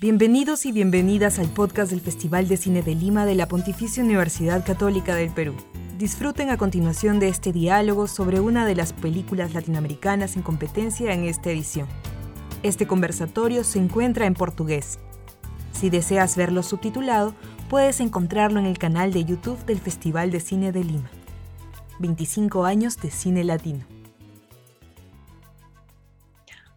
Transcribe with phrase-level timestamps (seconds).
[0.00, 4.64] Bienvenidos y bienvenidas al podcast del Festival de Cine de Lima de la Pontificia Universidad
[4.64, 5.54] Católica del Perú.
[5.98, 11.24] Disfruten a continuación de este diálogo sobre una de las películas latinoamericanas en competencia en
[11.24, 11.86] esta edición.
[12.62, 14.98] Este conversatorio se encuentra en portugués.
[15.72, 17.34] Si deseas verlo subtitulado,
[17.68, 21.10] puedes encontrarlo en el canal de YouTube del Festival de Cine de Lima.
[21.98, 23.84] 25 años de cine latino.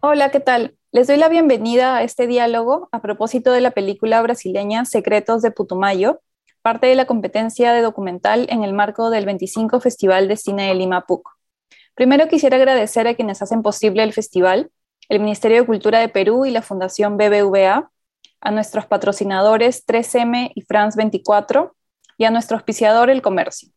[0.01, 0.75] Hola, ¿qué tal?
[0.95, 5.49] Les doy la bienvenida a este diálogo a propósito de la película brasileña Secretos de
[5.49, 6.21] Putumayo,
[6.61, 10.75] parte de la competencia de documental en el marco del 25 Festival de Cine de
[10.75, 11.27] Lima PUC.
[11.95, 14.69] Primero quisiera agradecer a quienes hacen posible el festival,
[15.09, 17.89] el Ministerio de Cultura de Perú y la Fundación BBVA,
[18.41, 21.75] a nuestros patrocinadores 3M y France 24
[22.19, 23.69] y a nuestro auspiciador El Comercio.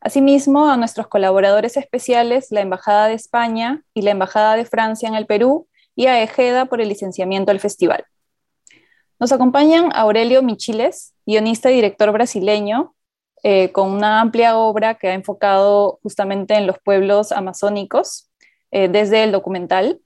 [0.00, 5.16] Asimismo, a nuestros colaboradores especiales, la Embajada de España y la Embajada de Francia en
[5.16, 5.66] el Perú
[5.96, 8.04] y a Ejeda por el licenciamiento al festival.
[9.20, 12.94] Nos acompañan Aurelio Michiles, guionista y director brasileño,
[13.42, 18.30] eh, con una amplia obra que ha enfocado justamente en los pueblos amazónicos
[18.70, 20.00] eh, desde el documental,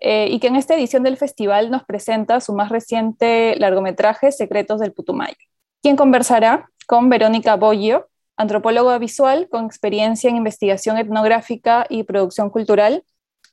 [0.00, 4.80] eh, y que en esta edición del festival nos presenta su más reciente largometraje, Secretos
[4.80, 5.36] del Putumayo.
[5.82, 13.04] Quien conversará con Verónica Boggio, antropóloga visual con experiencia en investigación etnográfica y producción cultural,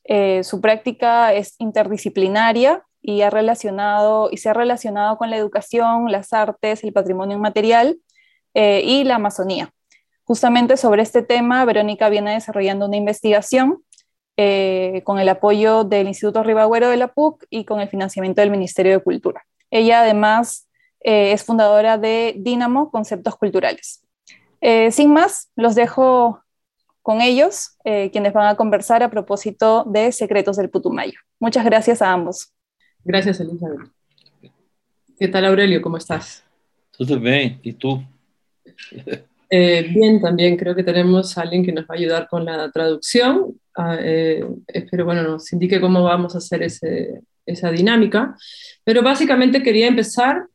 [0.08, 6.12] eh, su práctica es interdisciplinaria y, ha relacionado, y se ha relacionado con la educación,
[6.12, 8.00] las artes, el patrimonio inmaterial
[8.54, 9.72] eh, y la Amazonía.
[10.24, 13.84] Justamente sobre este tema, Verónica viene desarrollando una investigación
[14.38, 18.52] eh, con el apoyo del Instituto Ribagüero de la PUC y con el financiamiento del
[18.52, 19.46] Ministerio de Cultura.
[19.72, 20.68] Ella además
[21.00, 24.02] es fundadora de Dínamo Conceptos Culturales.
[24.92, 26.42] sin más, los dejo
[27.08, 31.18] con ellos, eh, quienes van a conversar a propósito de Secretos del Putumayo.
[31.40, 32.52] Muchas gracias a ambos.
[33.02, 33.90] Gracias, Elizabeth.
[35.18, 35.82] ¿Qué tal, Aurelio?
[35.82, 36.44] ¿Cómo estás?
[36.98, 37.62] Todo bien.
[37.64, 38.04] ¿Y tú?
[39.50, 42.70] Eh, bien, también creo que tenemos a alguien que nos va a ayudar con la
[42.72, 43.58] traducción.
[43.74, 48.36] Ah, eh, espero, bueno, nos indique cómo vamos a hacer ese, esa dinámica.
[48.84, 50.46] Pero básicamente quería empezar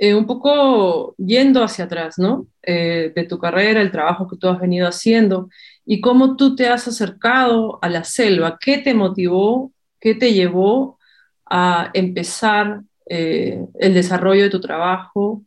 [0.00, 2.48] un poco yendo hacia atrás, ¿no?
[2.60, 5.48] de tu carrera, el trabajo que tú has venido haciendo
[5.84, 8.58] y cómo tú te has acercado a la selva.
[8.60, 10.98] ¿Qué te motivó, qué te llevó
[11.46, 15.42] a empezar eh, el desarrollo de tu trabajo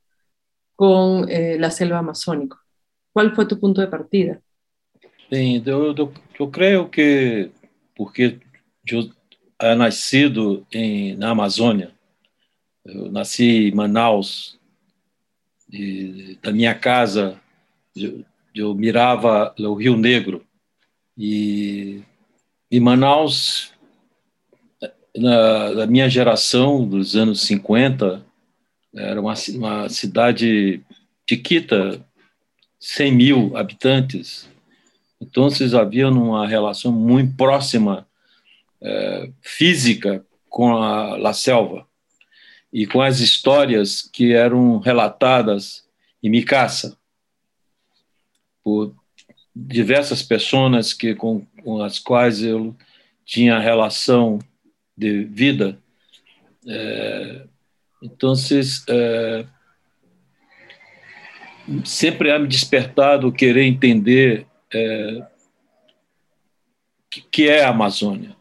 [0.75, 2.57] con eh, la selva amazónica?
[3.13, 4.41] ¿Cuál fue tu punto de partida?
[5.31, 5.95] Bem, eu,
[6.87, 7.51] que
[7.95, 8.39] porque
[8.87, 9.09] eu
[9.75, 11.91] nascido em, na Amazônia,
[12.85, 14.59] eu nasci Manaus,
[15.71, 17.41] e da minha casa
[18.75, 20.45] mirava o Rio Negro
[21.17, 22.01] e,
[22.69, 23.73] e Manaus,
[25.15, 28.25] na, na, minha geração dos anos 50,
[28.93, 30.81] era uma, uma cidade
[31.29, 32.05] chiquita,
[32.79, 34.49] 100 mil habitantes.
[35.21, 35.47] Então,
[35.79, 38.05] havia uma relação muito próxima
[38.81, 41.87] é, física com a, a selva
[42.71, 45.85] e com as histórias que eram relatadas
[46.21, 46.97] em Micasa
[48.65, 48.95] por
[49.55, 52.75] diversas pessoas que com, com as quais eu
[53.23, 54.39] tinha relação
[54.97, 55.77] de vida.
[56.67, 57.45] É,
[58.01, 58.33] então,
[58.89, 59.45] é,
[61.83, 65.27] sempre há me despertado querer entender é,
[67.09, 68.35] que, que é a Amazônia.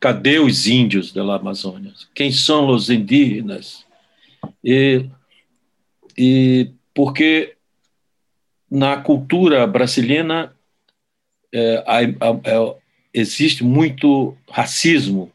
[0.00, 1.92] Cadê os índios da Amazônia?
[2.14, 3.86] Quem são os indígenas?
[4.62, 5.08] E,
[6.18, 7.53] e porque
[8.74, 10.52] na cultura brasileira
[11.52, 12.76] é, é,
[13.14, 15.30] existe muito racismo,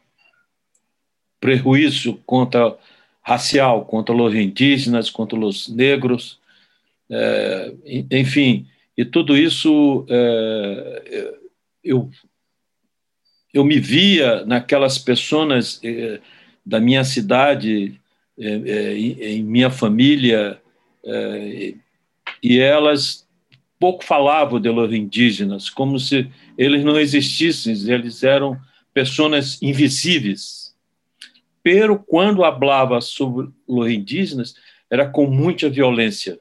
[1.40, 2.76] prejuízo contra
[3.22, 6.38] racial, contra os indígenas, contra os negros,
[7.08, 7.72] é,
[8.10, 11.38] enfim, e tudo isso é,
[11.82, 12.10] eu
[13.54, 16.20] eu me via naquelas pessoas é,
[16.64, 17.98] da minha cidade,
[18.38, 20.60] é, em minha família,
[22.42, 23.26] e elas
[23.80, 28.60] pouco falavam de los indígenas, como se eles não existissem, eles eram
[28.92, 30.76] pessoas invisíveis.
[31.62, 34.54] Pero quando falava sobre os indígenas,
[34.90, 36.38] era com muita violência.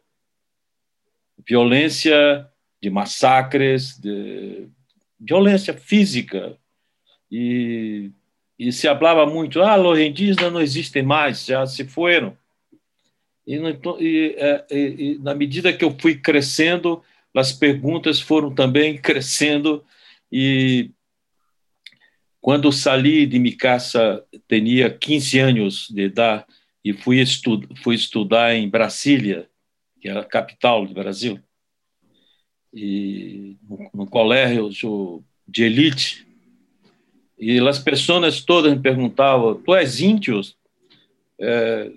[1.47, 2.45] Violência
[2.81, 4.67] de massacres, de
[5.17, 6.57] violência física.
[7.31, 8.11] E,
[8.57, 12.37] e se falava muito, ah, os indígenas não existem mais, já se foram.
[13.47, 17.01] E, é, e, e na medida que eu fui crescendo,
[17.35, 19.83] as perguntas foram também crescendo
[20.31, 20.91] e
[22.41, 26.45] quando saí de minha casa, tinha 15 anos de idade,
[26.83, 29.49] e fui, estu fui estudar em Brasília,
[29.99, 31.39] que é a capital do Brasil,
[32.73, 33.57] e
[33.93, 36.25] no colégio de elite.
[37.37, 40.39] E as pessoas todas me perguntavam: Tu és índio?
[41.39, 41.91] É,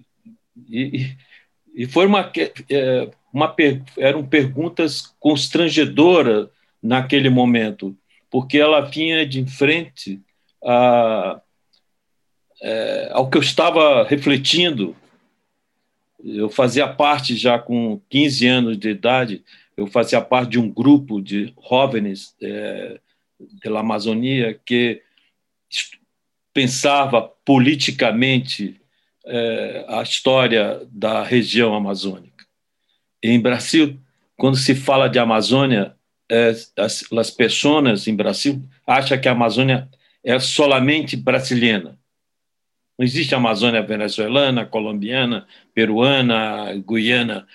[0.68, 1.14] e,
[1.74, 2.30] e foi uma,
[2.68, 3.54] é, uma
[3.96, 6.48] eram perguntas constrangedoras
[6.82, 7.96] naquele momento,
[8.30, 10.20] porque ela vinha de frente
[10.64, 11.40] a,
[12.60, 14.94] é, ao que eu estava refletindo.
[16.22, 19.42] Eu fazia parte, já com 15 anos de idade,
[19.76, 23.00] eu fazia parte de um grupo de jovens é,
[23.64, 25.02] da Amazônia que
[26.52, 28.80] pensava politicamente
[29.24, 32.31] é, a história da região amazônica.
[33.22, 33.98] Em Brasil,
[34.36, 35.94] quando se fala de Amazônia,
[36.28, 39.88] é, as, as pessoas em Brasil acham que a Amazônia
[40.24, 41.96] é solamente brasileira.
[42.98, 47.46] Não existe Amazônia venezuelana, colombiana, peruana, guiana,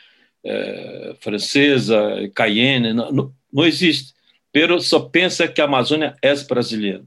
[0.44, 4.14] é, francesa, cayenne, não, não, não existe.
[4.52, 7.04] Pero só pensa que a Amazônia é brasileira.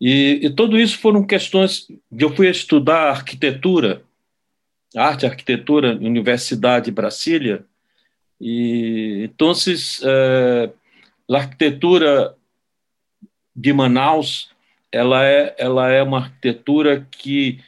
[0.00, 1.86] E, e tudo isso foram questões
[2.16, 4.02] que eu fui estudar arquitetura,
[4.96, 7.64] arte arquitetura Universidade de Brasília,
[8.40, 10.70] e então eh,
[11.30, 12.36] a arquitetura
[13.54, 14.50] de Manaus
[14.90, 17.60] ela é ela é uma arquitetura que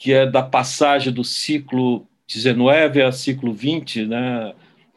[0.00, 4.54] que é da passagem do ciclo 19 ao ciclo 20, né?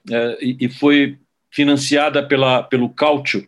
[0.09, 1.19] É, e, e foi
[1.51, 3.47] financiada pela pelo Cautio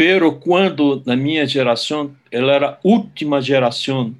[0.00, 4.16] pero quando na minha geração, ela era a última geração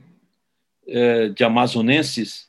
[0.93, 2.49] eh, de amazonenses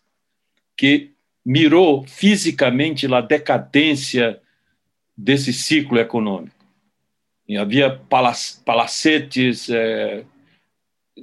[0.75, 1.11] que
[1.45, 4.41] mirou fisicamente a decadência
[5.15, 6.55] desse ciclo econômico.
[7.47, 10.25] E havia palac palacetes, eh,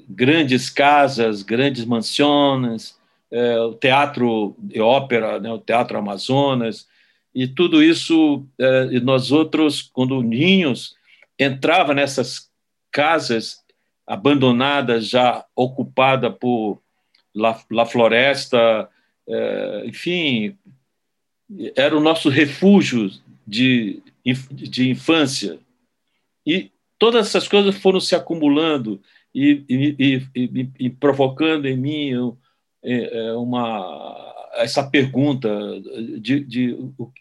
[0.08, 2.96] grandes casas, grandes mansões,
[3.32, 6.86] eh, o teatro de ópera, né, o Teatro Amazonas,
[7.34, 8.46] e tudo isso,
[8.90, 10.94] e nós outros, quando ninhos,
[11.36, 12.48] entrava nessas
[12.92, 13.62] casas
[14.06, 16.80] abandonadas, já ocupada por
[17.38, 18.88] La, La Floresta,
[19.26, 20.56] é, enfim,
[21.76, 23.11] era o nosso refúgio
[23.46, 25.58] de, de infância.
[26.44, 29.00] E todas essas coisas foram se acumulando
[29.35, 32.37] e, e, e, e provocando em mim
[32.82, 35.49] é, é, uma, essa pergunta
[36.20, 37.12] de, de o,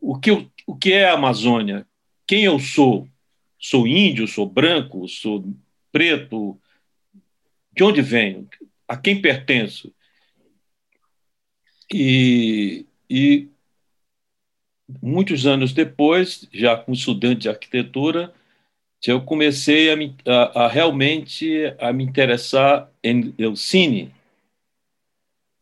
[0.00, 0.30] o, que,
[0.66, 1.86] o que é a Amazônia?
[2.26, 3.08] Quem eu sou?
[3.58, 5.44] Sou índio, sou branco, sou
[5.90, 6.58] preto.
[7.72, 8.46] De onde venho?
[8.88, 9.92] A quem pertenço?
[11.92, 13.48] E, e
[15.02, 18.32] muitos anos depois, já como estudante de arquitetura,
[19.06, 19.96] eu comecei a,
[20.26, 24.12] a, a realmente a me interessar em Elcine,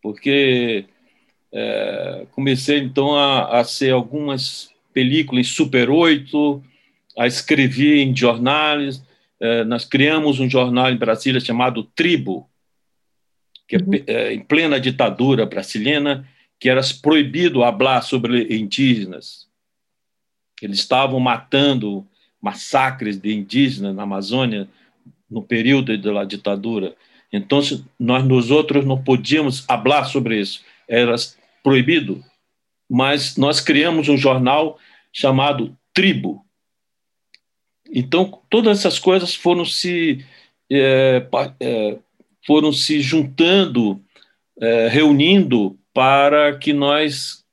[0.01, 0.87] porque
[1.53, 6.63] é, comecei então a, a ser algumas películas Super 8,
[7.19, 9.03] a escrever em jornais.
[9.41, 12.49] Eh, nós criamos um jornal em Brasília chamado Tribo,
[13.67, 14.05] que é uhum.
[14.07, 16.27] é, em plena ditadura brasileira,
[16.59, 19.47] que era proibido falar sobre indígenas.
[20.61, 22.07] Eles estavam matando
[22.41, 24.69] massacres de indígenas na Amazônia
[25.31, 26.95] no período da ditadura.
[27.33, 27.61] Então,
[27.99, 31.15] nós nós outros não podíamos falar sobre isso, era
[31.63, 32.23] proibido.
[32.89, 34.79] Mas nós criamos um jornal
[35.13, 36.45] chamado Tribo,
[37.93, 40.25] então, todas essas coisas foram se,
[40.71, 41.27] é,
[41.61, 41.99] é,
[42.47, 44.01] foram se juntando,
[44.61, 47.45] é, reunindo para que nós.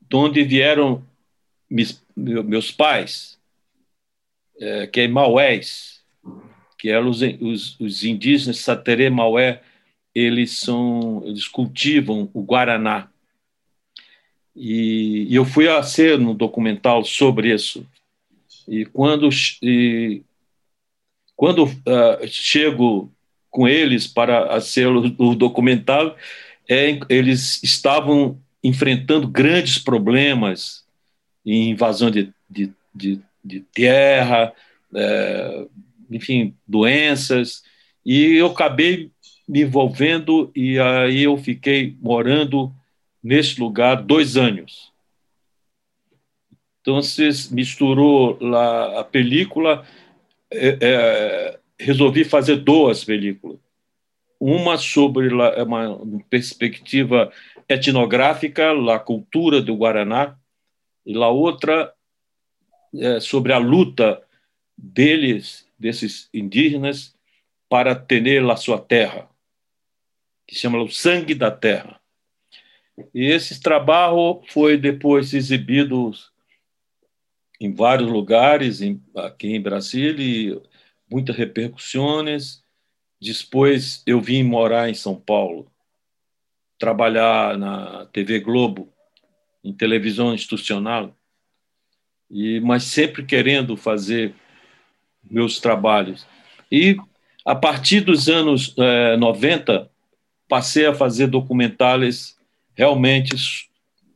[0.00, 1.04] de onde vieram
[1.68, 3.38] mis, meus pais
[4.60, 6.02] é, que é Maués
[6.78, 9.62] que eram os, os, os indígenas Saterê Maué
[10.14, 13.08] eles são eles cultivam o guaraná
[14.54, 17.84] e, e eu fui a ser no documental sobre isso.
[18.68, 19.28] E quando,
[19.62, 20.22] e,
[21.36, 23.12] quando uh, chego
[23.50, 26.14] com eles para ser o, documentário,
[26.68, 30.84] é, eles estavam enfrentando grandes problemas
[31.44, 34.52] em invasão de, de, de, de terra,
[34.94, 35.66] é,
[36.10, 37.62] enfim, doenças,
[38.04, 39.10] e eu acabei
[39.46, 42.72] me envolvendo e aí eu fiquei morando
[43.22, 44.92] nesse lugar dois anos.
[46.80, 47.00] Então,
[47.50, 49.86] misturou lá a película,
[50.54, 53.58] é, é, resolvi fazer duas películas.
[54.38, 57.32] Uma sobre uma perspectiva
[57.68, 60.36] etnográfica, a cultura do Guaraná,
[61.06, 61.92] e a outra
[62.94, 64.22] é, sobre a luta
[64.76, 67.14] deles, desses indígenas,
[67.68, 69.28] para ter a sua terra,
[70.46, 72.00] que chama o sangue da terra.
[73.12, 76.12] E esse trabalho foi depois exibido
[77.60, 80.60] em vários lugares, em, aqui em Brasília,
[81.10, 82.62] muitas repercussões.
[83.20, 85.70] Depois eu vim morar em São Paulo,
[86.78, 88.92] trabalhar na TV Globo,
[89.62, 91.16] em televisão institucional,
[92.30, 94.34] e mas sempre querendo fazer
[95.22, 96.26] meus trabalhos.
[96.70, 96.96] E
[97.44, 99.90] a partir dos anos é, 90,
[100.48, 102.36] passei a fazer documentários
[102.74, 103.68] realmente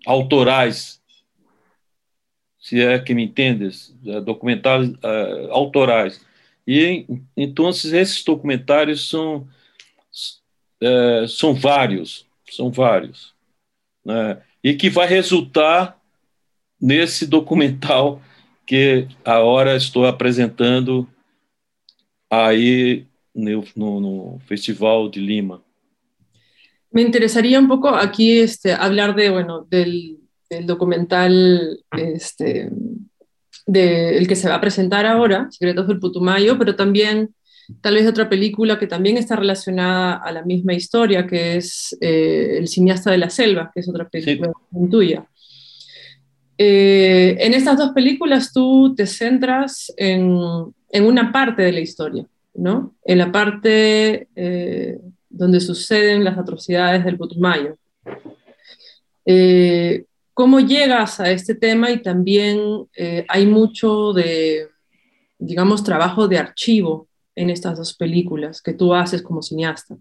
[0.06, 1.00] autorais,
[2.68, 6.20] se é que me entendes, é, documentários é, autorais.
[6.66, 9.48] E então esses documentários são
[10.82, 13.34] é, são vários, são vários,
[14.04, 14.42] né?
[14.62, 15.98] e que vai resultar
[16.78, 18.20] nesse documental
[18.66, 21.08] que a hora estou apresentando
[22.30, 25.62] aí no, no, no Festival de Lima.
[26.92, 30.18] Me interesaría un poco aquí este, hablar de, bueno, del,
[30.50, 32.70] del documental este,
[33.66, 37.34] de, el que se va a presentar ahora, Secretos del Putumayo, pero también
[37.80, 42.56] tal vez otra película que también está relacionada a la misma historia, que es eh,
[42.58, 44.90] El cineasta de la selva, que es otra película sí.
[44.90, 45.26] tuya.
[46.56, 50.36] Eh, en estas dos películas tú te centras en,
[50.90, 52.96] en, una parte de la historia, ¿no?
[53.04, 57.76] En la parte eh, donde suceden las atrocidades del Putumayo.
[60.38, 61.90] ¿Cómo llegas a este tema?
[61.90, 64.68] Y también eh, hay mucho de,
[65.36, 69.96] digamos, trabajo de archivo en estas dos películas que tú haces como cineasta.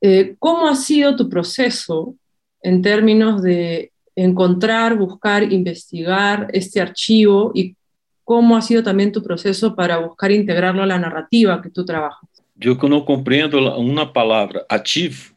[0.00, 2.16] Eh, ¿Cómo ha sido tu proceso
[2.60, 7.76] en términos de encontrar, buscar, investigar este archivo y
[8.24, 12.28] cómo ha sido también tu proceso para buscar integrarlo a la narrativa que tú trabajas?
[12.56, 15.33] Yo no comprendo una palabra, ativo.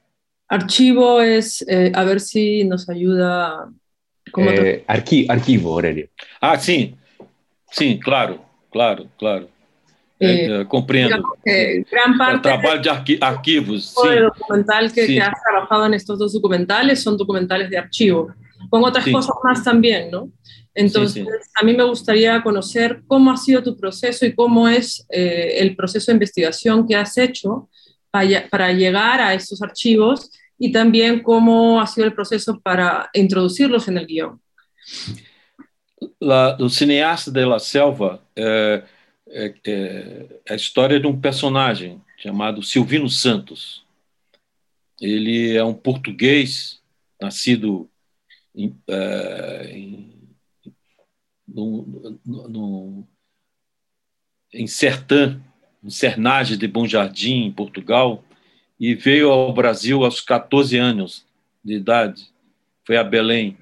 [0.50, 3.70] Archivo es, eh, a ver si nos ayuda.
[4.32, 6.10] ¿Cómo eh, arqui archivo, Aurelio.
[6.42, 6.96] Ah, sí,
[7.72, 9.50] sí, claro, claro, claro.
[10.20, 11.24] Eh, eh, compreendo.
[11.46, 13.94] gran parte el trabajo de arqui arquivos.
[14.02, 14.08] Sí.
[14.10, 15.16] El documental que, sí.
[15.16, 18.34] que, has trabajado en estos dos documentales son documentales de archivo,
[18.70, 19.12] con otras sí.
[19.12, 20.30] cosas más también, ¿no?
[20.74, 25.06] Entonces, sí, a mí me gustaría conocer cómo ha sido tu proceso y cómo es
[25.10, 27.68] eh, el proceso de investigación que has hecho
[28.50, 33.98] para, llegar a estos archivos y también cómo ha sido el proceso para introducirlos en
[33.98, 34.42] el guión.
[36.20, 38.84] La, o cineasta de La Selva é,
[39.28, 43.86] é, é, a história de um personagem chamado Silvino Santos.
[45.00, 46.82] Ele é um português
[47.22, 47.90] nascido
[48.56, 50.18] em, é, em
[51.48, 53.08] no, no, no,
[54.54, 55.42] em Sertã,
[55.88, 58.22] em Cernage de Bom Jardim, em Portugal,
[58.78, 61.26] e veio ao Brasil aos 14 anos
[61.64, 62.30] de idade,
[62.84, 63.58] foi a Belém,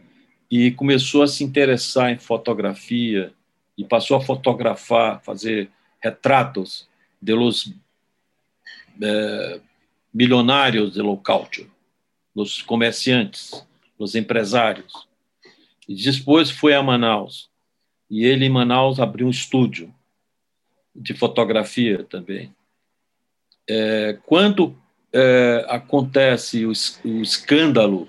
[0.49, 3.31] e começou a se interessar em fotografia,
[3.77, 5.69] e passou a fotografar, fazer
[6.01, 6.89] retratos
[7.21, 7.71] de los
[9.01, 9.61] eh,
[10.11, 11.69] milionários de culture,
[12.35, 13.63] dos comerciantes,
[13.99, 15.07] dos empresários.
[15.87, 17.49] E depois foi a Manaus
[18.09, 19.93] e ele em Manaus abriu um estúdio
[20.95, 22.53] de fotografia também.
[23.67, 24.75] É, quando
[25.11, 26.71] é, acontece o,
[27.03, 28.07] o, escândalo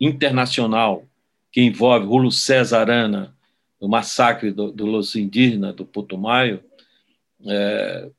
[0.00, 1.04] internacional
[1.50, 3.34] que envolve Rulo César Arana,
[3.78, 6.62] o massacre do, do los indígenas do Putumayo,
[7.46, 8.10] é,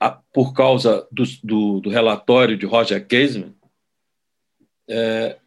[0.00, 3.52] a, por causa do, do, do, relatório de Roger Casement,
[4.88, 5.38] é,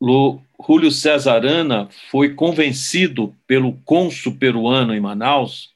[0.00, 5.72] Júlio César Ana foi convencido pelo cônsul peruano em Manaus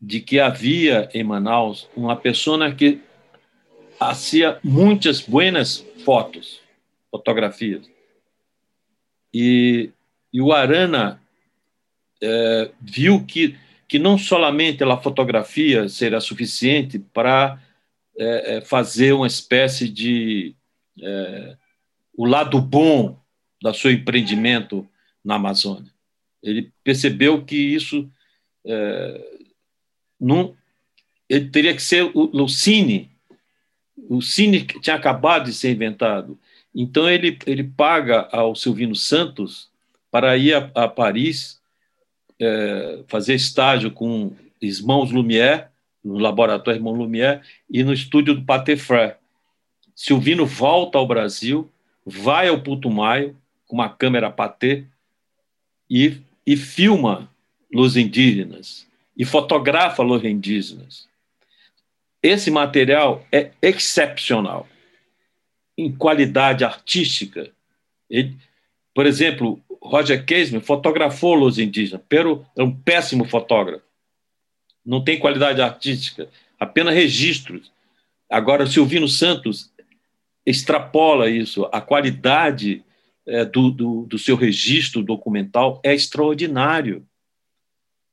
[0.00, 3.00] de que havia em Manaus uma pessoa que
[3.98, 6.60] fazia muitas buenas fotos,
[7.10, 7.90] fotografias.
[9.34, 9.90] E,
[10.32, 11.20] e o Arana
[12.22, 13.56] é, viu que,
[13.88, 17.60] que não somente a fotografia seria suficiente para
[18.16, 20.54] é, é, fazer uma espécie de
[22.16, 23.16] o lado bom
[23.62, 24.84] da seu empreendimento
[25.24, 25.92] na Amazônia.
[26.42, 28.10] Ele percebeu que isso
[31.28, 33.10] ele teria que ser o, o cine,
[34.08, 36.38] o cine tinha acabado de ser inventado.
[36.74, 39.68] Então ele, ele paga ao Silvino Santos
[40.10, 41.60] para ir a, a Paris
[42.40, 45.66] é, fazer estágio com Irmãos Lumière,
[46.02, 49.16] no laboratório Irmão Lumière, e no estúdio do Pathé Frère.
[49.94, 51.70] Silvino volta ao Brasil,
[52.06, 54.84] vai ao Putumayo com uma câmera Pathé
[55.90, 57.30] e, e filma
[57.74, 61.08] os indígenas e fotografa os indígenas.
[62.22, 64.68] Esse material é excepcional
[65.76, 67.50] em qualidade artística.
[68.08, 68.36] Ele,
[68.94, 73.84] por exemplo, Roger Casement fotografou os indígenas, pero é um péssimo fotógrafo.
[74.84, 77.70] Não tem qualidade artística, apenas registros.
[78.30, 79.72] Agora, Silvino Santos
[80.44, 81.68] extrapola isso.
[81.72, 82.82] A qualidade
[83.26, 87.06] é, do, do, do, seu registro documental é extraordinário.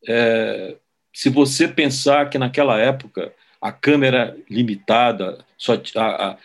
[0.08, 0.76] É,
[1.16, 6.38] se você pensar que naquela época a câmera limitada, só a, a,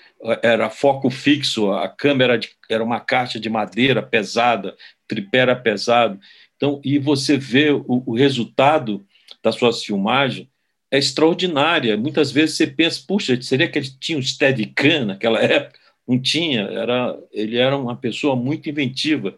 [0.44, 4.76] era foco fixo, a câmera de, era uma caixa de madeira pesada,
[5.08, 6.20] tripé era pesado.
[6.56, 9.04] Então, e você vê o, o resultado
[9.42, 10.48] da sua filmagem
[10.88, 11.96] é extraordinária.
[11.96, 15.80] Muitas vezes você pensa, puxa, seria que ele tinha um Steadicam naquela época?
[16.06, 16.62] Não tinha.
[16.62, 19.36] Era, ele era uma pessoa muito inventiva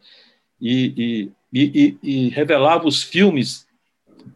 [0.61, 3.67] e, e, e, e revelava os filmes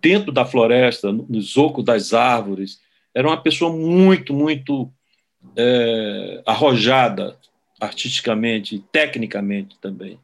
[0.01, 2.81] dentro da floresta, nos ocos das árvores.
[3.15, 4.93] Era uma pessoa muito, muito
[5.57, 7.37] é, arrojada
[7.81, 10.19] artisticamente tecnicamente também.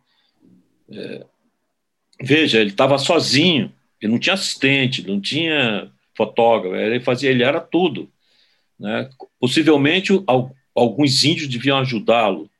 [0.90, 1.24] É,
[2.20, 7.60] veja, ele estava sozinho, ele não tinha assistente, não tinha fotógrafo, ele fazia, ele era
[7.60, 8.10] tudo.
[8.78, 9.08] Né?
[9.38, 10.12] Possivelmente
[10.74, 12.50] alguns índios deviam ajudá-lo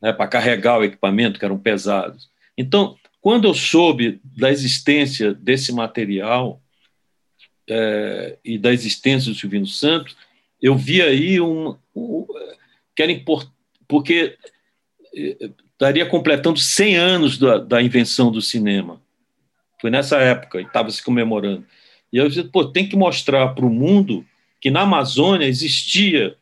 [0.00, 2.28] né, para carregar o equipamento que eram pesados.
[2.56, 6.62] Então, quando eu soube da existência desse material
[7.68, 10.16] é, e da existência do Silvino Santos,
[10.62, 12.24] eu vi aí um, um
[12.94, 13.52] que era importante,
[13.88, 14.38] porque
[15.12, 19.02] é, estaria completando 100 anos da, da invenção do cinema.
[19.80, 21.66] Foi nessa época, e estava se comemorando.
[22.12, 24.24] E eu disse, pô, tem que mostrar para o mundo
[24.60, 26.36] que na Amazônia existia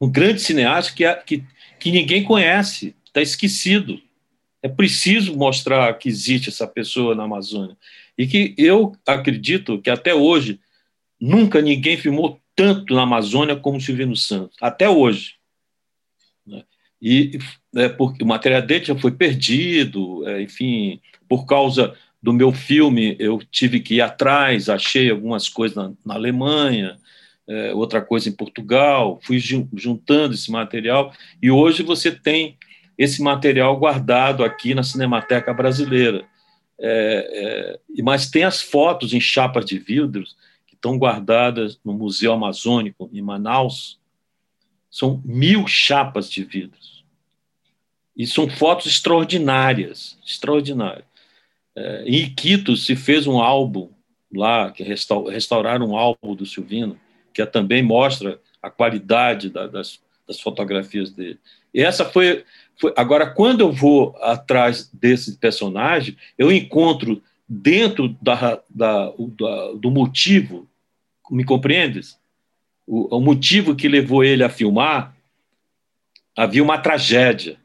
[0.00, 1.44] um grande cineasta que, que,
[1.78, 4.00] que ninguém conhece, está esquecido.
[4.64, 7.76] É preciso mostrar que existe essa pessoa na Amazônia.
[8.16, 10.58] E que eu acredito que até hoje
[11.20, 15.34] nunca ninguém filmou tanto na Amazônia como Silvino Santos, até hoje.
[16.46, 16.64] Né?
[17.02, 17.38] E
[17.76, 20.98] é, porque o material dele já foi perdido, é, enfim,
[21.28, 26.14] por causa do meu filme, eu tive que ir atrás, achei algumas coisas na, na
[26.14, 26.96] Alemanha,
[27.46, 32.56] é, outra coisa em Portugal, fui juntando esse material, e hoje você tem
[32.96, 36.24] esse material guardado aqui na Cinemateca Brasileira.
[36.78, 42.32] É, é, mas tem as fotos em chapas de vidros que estão guardadas no Museu
[42.32, 43.98] Amazônico, em Manaus.
[44.90, 46.94] São mil chapas de vidros
[48.16, 51.04] e são fotos extraordinárias, extraordinárias.
[51.76, 53.90] É, em Quito se fez um álbum
[54.32, 56.98] lá, que restauraram um álbum do Silvino,
[57.32, 61.38] que também mostra a qualidade da, das, das, fotografias dele.
[61.72, 62.44] E essa foi.
[62.96, 70.68] Agora, quando eu vou atrás desse personagem, eu encontro dentro da, da, da do motivo,
[71.30, 72.18] me compreendes?
[72.86, 75.14] O, o motivo que levou ele a filmar,
[76.36, 77.58] havia uma tragédia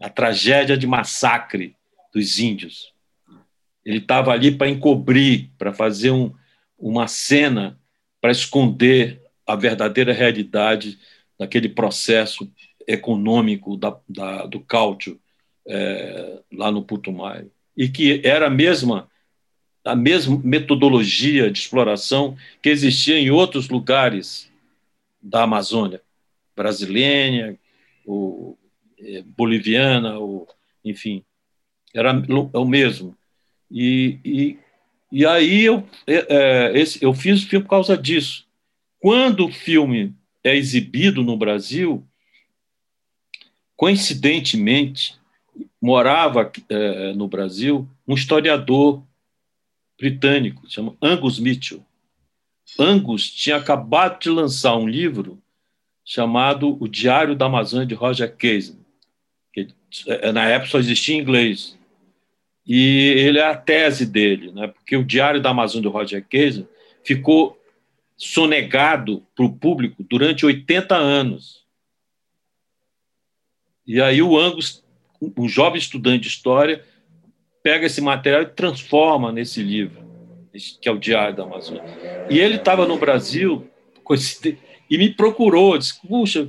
[0.00, 1.74] a tragédia de massacre
[2.14, 2.92] dos índios.
[3.84, 6.32] Ele estava ali para encobrir, para fazer um,
[6.78, 7.78] uma cena
[8.20, 10.98] para esconder a verdadeira realidade
[11.38, 12.50] daquele processo
[12.88, 15.20] econômico da, da, do cálcio
[15.66, 17.52] é, lá no Putumayo.
[17.76, 19.08] E que era a mesma,
[19.84, 24.50] a mesma metodologia de exploração que existia em outros lugares
[25.20, 26.00] da Amazônia,
[26.56, 27.58] brasileira,
[28.06, 28.56] o,
[28.98, 30.48] é, boliviana, ou,
[30.82, 31.22] enfim,
[31.94, 32.10] era
[32.54, 33.14] o mesmo.
[33.70, 34.58] E, e,
[35.12, 38.46] e aí eu, é, é, esse, eu fiz o filme por causa disso.
[38.98, 42.07] Quando o filme é exibido no Brasil,
[43.78, 45.16] coincidentemente,
[45.80, 49.02] morava é, no Brasil um historiador
[49.96, 51.84] britânico, chama Angus Mitchell.
[52.76, 55.40] Angus tinha acabado de lançar um livro
[56.04, 58.76] chamado O Diário da Amazônia de Roger Casey
[59.52, 59.68] que
[60.08, 61.78] é, na época só existia em inglês.
[62.66, 64.66] E ele é a tese dele, né?
[64.66, 66.66] porque o Diário da Amazônia do Roger Casey
[67.04, 67.56] ficou
[68.16, 71.57] sonegado para o público durante 80 anos.
[73.88, 74.84] E aí o Angus,
[75.34, 76.84] um jovem estudante de história,
[77.62, 80.06] pega esse material e transforma nesse livro,
[80.78, 81.82] que é o Diário da Amazônia.
[82.28, 83.66] E ele estava no Brasil,
[84.90, 86.46] e me procurou, disse, puxa,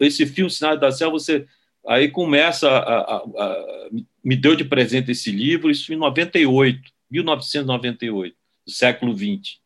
[0.00, 1.46] esse filme Sinais da Selva, você
[1.86, 3.88] aí começa a, a, a,
[4.24, 8.34] me deu de presente esse livro, isso em 98, 1998,
[8.66, 9.60] do século 20.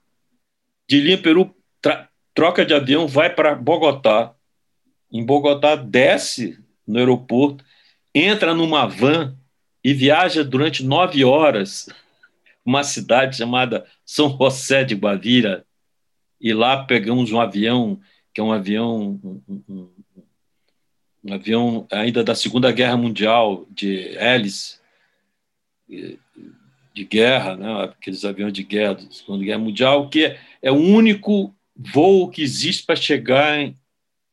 [0.88, 1.54] de Lima, Peru,
[2.34, 4.34] troca de avião, vai para Bogotá.
[5.10, 7.64] Em Bogotá, desce no aeroporto,
[8.14, 9.36] entra numa van
[9.84, 11.88] e viaja durante nove horas
[12.64, 15.66] uma cidade chamada São José de Guavira.
[16.40, 18.00] E lá pegamos um avião,
[18.32, 19.90] que é um avião, um, um,
[21.24, 24.80] um avião ainda da Segunda Guerra Mundial, de hélice,
[25.88, 27.84] de guerra, né?
[27.84, 32.84] aqueles aviões de guerra da Segunda Guerra Mundial, que é, o único voo que existe
[32.84, 33.76] para chegar em,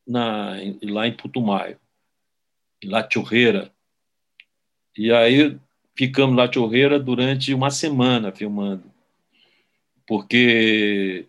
[0.05, 1.79] na, em, lá em Putumayo,
[2.83, 3.71] em La Chorreira.
[4.99, 5.57] E aí
[5.95, 8.83] ficamos lá Chorreira durante uma semana filmando,
[10.05, 11.25] porque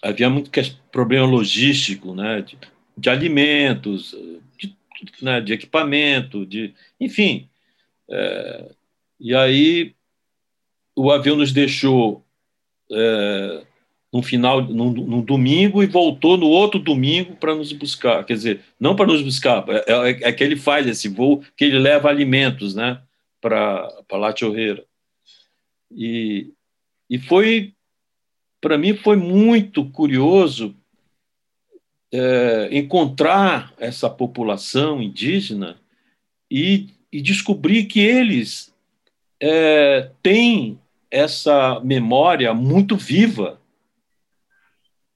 [0.00, 0.50] havia muito
[0.90, 2.56] problema logístico, né, de,
[2.96, 4.16] de alimentos,
[4.56, 4.74] de,
[5.20, 7.50] né, de equipamento, de, enfim.
[8.08, 8.74] É,
[9.20, 9.94] e aí
[10.96, 12.24] o avião nos deixou
[12.90, 13.66] é,
[14.12, 18.24] no final, no, domingo, e voltou no outro domingo para nos buscar.
[18.24, 21.64] Quer dizer, não para nos buscar, é, é, é, que ele faz esse voo, que
[21.64, 23.00] ele leva alimentos né,
[23.40, 24.84] para Chorreira.
[25.92, 26.52] E,
[27.08, 27.72] e foi,
[28.60, 30.74] para mim, foi muito curioso
[32.12, 35.76] é, encontrar essa população indígena
[36.50, 38.74] e, e descobrir que eles
[39.38, 43.59] é, tem essa memória muito viva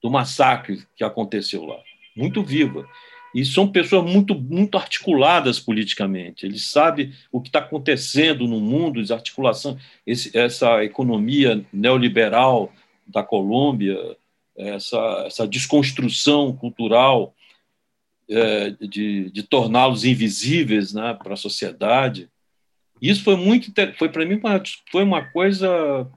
[0.05, 1.79] do massacre que aconteceu lá,
[2.15, 2.87] muito viva.
[3.33, 6.45] E são pessoas muito, muito articuladas politicamente.
[6.45, 12.71] Eles sabem o que está acontecendo no mundo, desarticulação, esse, essa economia neoliberal
[13.07, 13.97] da Colômbia,
[14.55, 17.33] essa, essa desconstrução cultural
[18.29, 22.29] é, de, de torná-los invisíveis né, para a sociedade.
[23.01, 26.07] Isso foi muito, foi para mim uma, foi uma coisa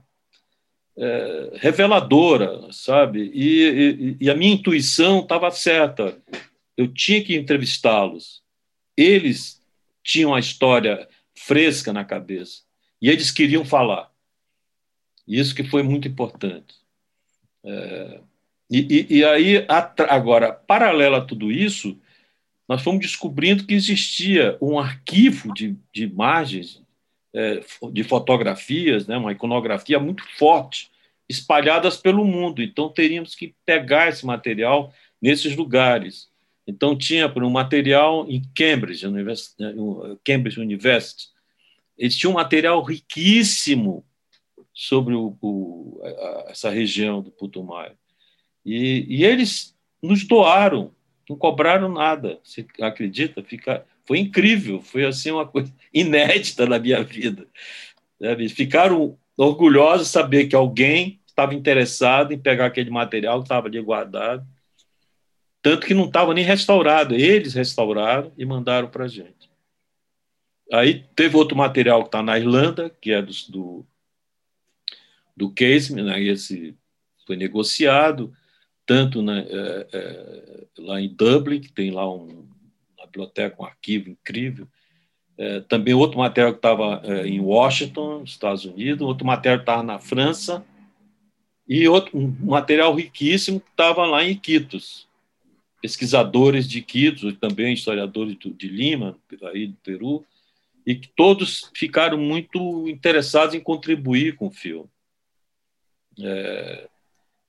[0.99, 3.31] é, reveladora, sabe?
[3.33, 6.21] E, e, e, a minha intuição estava certa.
[6.77, 8.43] Eu tinha que entrevistá-los.
[8.97, 9.63] Eles
[10.03, 12.63] tinham a história fresca na cabeça
[13.01, 14.11] e eles queriam falar.
[15.27, 16.75] Isso que foi muito importante.
[17.65, 18.21] É,
[18.71, 19.67] e, e, aí,
[20.09, 21.99] agora, paralelo a tudo isso,
[22.69, 26.83] nós fomos descobrindo que existia um arquivo de, de imagens,
[27.39, 27.61] é,
[27.93, 30.91] de fotografias, né, uma iconografia muito forte,
[31.29, 32.63] espalhadas pelo mundo.
[32.63, 36.29] Então, teríamos que pegar esse material nesses lugares.
[36.67, 39.25] Então, tinha um material em Cambridge, né,
[40.25, 41.29] Cambridge University.
[41.97, 44.05] Eles tinham um material riquíssimo
[44.75, 46.01] sobre o, o,
[46.49, 47.97] essa região do Putumayo.
[48.65, 50.93] E, e eles nos doaram
[51.29, 52.41] não cobraram nada.
[52.43, 53.43] Você acredita?
[53.43, 57.47] Fica, foi incrível, foi assim uma coisa inédita na minha vida.
[58.19, 58.49] Sabe?
[58.49, 63.79] Ficaram orgulhosos de saber que alguém estava interessado em pegar aquele material que estava ali
[63.83, 64.47] guardado,
[65.61, 67.15] tanto que não estava nem restaurado.
[67.15, 69.51] Eles restauraram e mandaram para a gente.
[70.73, 73.87] Aí teve outro material que está na Irlanda, que é do, do,
[75.37, 76.23] do Casement, né?
[76.23, 76.75] esse
[77.27, 78.33] foi negociado,
[78.87, 82.49] tanto né, é, é, lá em Dublin, que tem lá um,
[83.09, 84.69] biblioteca, um arquivo incrível,
[85.37, 89.83] é, também outro material que estava é, em Washington, Estados Unidos, outro material que estava
[89.83, 90.65] na França,
[91.69, 95.07] e outro um material riquíssimo que estava lá em Iquitos.
[95.81, 99.17] Pesquisadores de Iquitos, também historiadores de Lima,
[99.53, 100.25] aí do Peru,
[100.85, 104.89] e que todos ficaram muito interessados em contribuir com o filme.
[106.21, 106.89] É,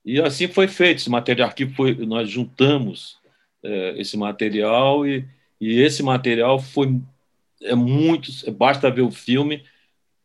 [0.04, 0.98] e assim foi feito.
[0.98, 3.18] Esse material aqui foi, nós juntamos
[3.62, 5.26] é, esse material e,
[5.60, 7.00] e esse material foi
[7.62, 8.30] é muito.
[8.52, 9.64] Basta ver o filme,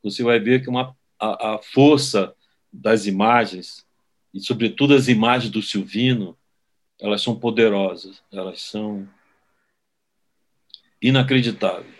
[0.02, 2.34] você vai ver que uma, a, a força
[2.72, 3.86] das imagens
[4.36, 6.38] e sobretudo as imagens do Silvino,
[7.00, 9.08] elas são poderosas, elas são
[11.02, 11.96] inacreditáveis.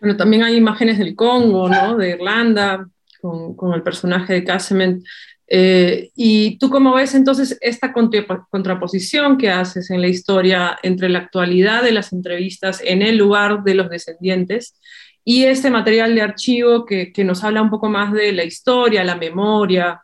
[0.00, 1.96] Bueno, también hay imágenes del Congo, ¿no?
[1.96, 2.86] de Irlanda,
[3.20, 5.04] con, con el personaje de Casement.
[5.46, 11.18] Eh, ¿Y tú cómo ves entonces esta contraposición que haces en la historia entre la
[11.18, 14.74] actualidad de las entrevistas en el lugar de los descendientes
[15.22, 19.16] y este material de archivo que, nos habla un poco más de la historia, la
[19.16, 20.00] memoria?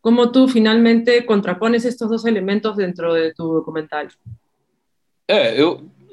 [0.00, 4.08] ¿Cómo tú finalmente contrapones estos dos elementos dentro de tu documental?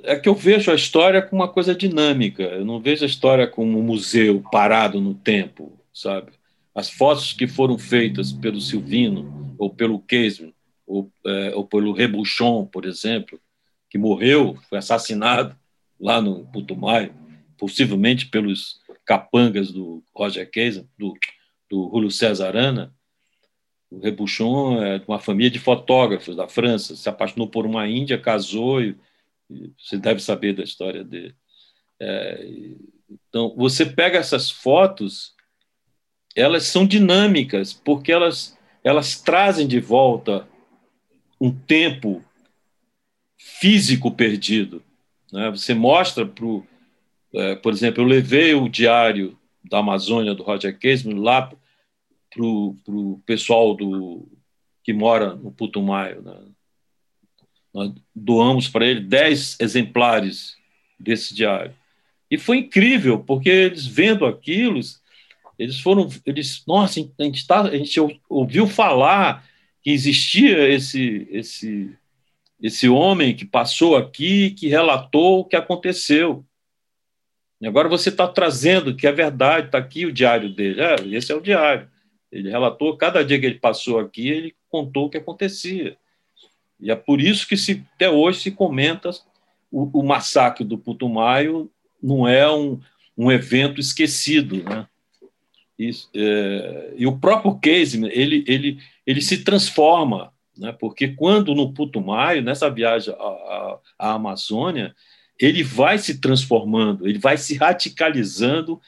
[0.07, 2.43] É que eu vejo a história como uma coisa dinâmica.
[2.43, 6.31] Eu não vejo a história como um museu parado no tempo, sabe?
[6.75, 10.53] As fotos que foram feitas pelo Silvino, ou pelo Casement,
[10.85, 13.39] ou, é, ou pelo Rebuchon, por exemplo,
[13.89, 15.55] que morreu, foi assassinado
[15.97, 17.15] lá no Putumayo,
[17.57, 21.13] possivelmente pelos capangas do Roger Casement, do,
[21.69, 22.93] do Julio César Arana.
[23.89, 28.19] O Rebuchon é de uma família de fotógrafos da França, se apaixonou por uma índia,
[28.19, 28.97] casou, e,
[29.49, 31.33] e você deve saber da história dele.
[32.01, 32.45] É,
[33.09, 35.34] então, você pega essas fotos
[36.35, 40.47] elas são dinâmicas, porque elas, elas trazem de volta
[41.39, 42.23] um tempo
[43.37, 44.83] físico perdido.
[45.31, 45.49] Né?
[45.51, 46.45] Você mostra para
[47.35, 51.51] é, por exemplo, eu levei o diário da Amazônia do Roger Casement lá
[52.29, 54.25] para o pessoal do,
[54.81, 56.21] que mora no Putumayo.
[56.21, 56.37] Né?
[57.73, 60.55] Nós doamos para ele 10 exemplares
[60.97, 61.75] desse diário.
[62.31, 64.79] E foi incrível, porque eles vendo aquilo,
[65.57, 69.45] eles foram, eles, nossa, a gente, tá, a gente ouviu falar
[69.81, 71.95] que existia esse, esse,
[72.61, 76.45] esse homem que passou aqui, que relatou o que aconteceu.
[77.61, 80.81] E agora você está trazendo que é verdade, está aqui o diário dele.
[80.81, 81.89] É, esse é o diário.
[82.31, 85.97] Ele relatou, cada dia que ele passou aqui, ele contou o que acontecia.
[86.79, 89.11] E é por isso que se, até hoje se comenta
[89.71, 92.79] o, o massacre do Putumayo não é um,
[93.17, 94.87] um evento esquecido, né?
[95.77, 100.71] Isso, é, e o próprio Casey, ele, ele, ele se transforma, né?
[100.71, 104.95] porque quando no Putumayo, nessa viagem à, à, à Amazônia,
[105.39, 108.79] ele vai se transformando, ele vai se radicalizando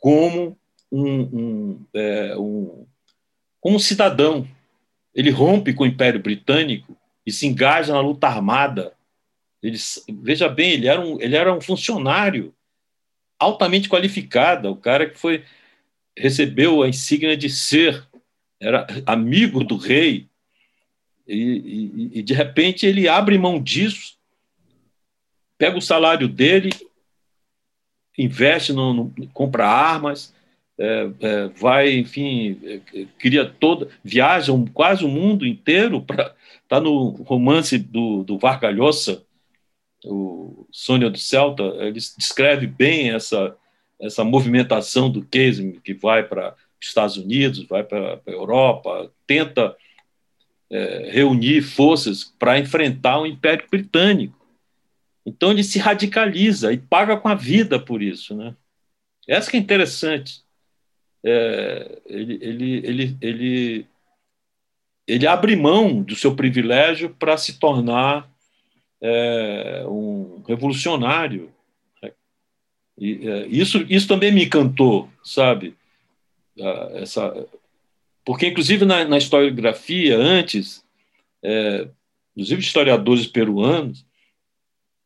[0.00, 0.58] como
[0.90, 2.86] um, um, é, um,
[3.60, 4.46] como um cidadão.
[5.14, 8.92] Ele rompe com o Império Britânico e se engaja na luta armada.
[9.62, 9.78] Ele,
[10.20, 12.52] veja bem, ele era, um, ele era um funcionário
[13.38, 15.44] altamente qualificado, o cara que foi
[16.16, 18.06] recebeu a insígnia de ser,
[18.60, 20.28] era amigo do rei,
[21.26, 24.16] e, e, e, de repente ele abre mão disso,
[25.56, 26.70] pega o salário dele,
[28.18, 30.34] investe, no, no compra armas,
[30.78, 36.80] é, é, vai, enfim, é, cria toda, viaja um, quase o mundo inteiro para está
[36.80, 39.22] no romance do, do Vargas Llosa,
[40.04, 43.56] o Sônia do Celta, ele descreve bem essa
[44.00, 49.76] essa movimentação do Casey, que vai para os Estados Unidos, vai para a Europa, tenta
[50.70, 54.44] é, reunir forças para enfrentar o Império Britânico.
[55.24, 58.36] Então ele se radicaliza e paga com a vida por isso.
[58.36, 58.54] Né?
[59.26, 60.42] Essa que é interessante.
[61.24, 63.86] É, ele, ele, ele, ele,
[65.06, 68.30] ele abre mão do seu privilégio para se tornar
[69.00, 71.50] é, um revolucionário
[72.98, 75.76] e, é, isso, isso também me encantou, sabe?
[76.94, 77.46] Essa,
[78.24, 80.84] porque, inclusive, na, na historiografia, antes,
[81.42, 81.88] é,
[82.34, 84.06] inclusive historiadores peruanos,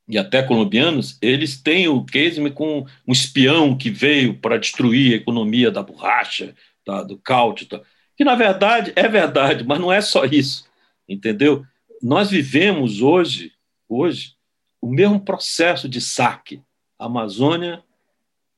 [0.08, 5.16] e até colombianos, eles têm o Casement com um espião que veio para destruir a
[5.16, 6.54] economia da borracha,
[6.86, 7.82] da, do cáudio, tá?
[8.16, 10.66] que na verdade é verdade, mas não é só isso,
[11.06, 11.64] entendeu?
[12.02, 13.52] Nós vivemos hoje,
[13.86, 14.32] hoje,
[14.80, 16.62] o mesmo processo de saque.
[16.98, 17.82] A Amazônia,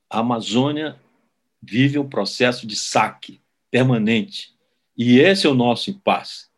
[0.08, 0.96] a Amazônia
[1.62, 4.54] vive um processo de saque permanente.
[4.96, 6.48] E esse é o nosso impasse.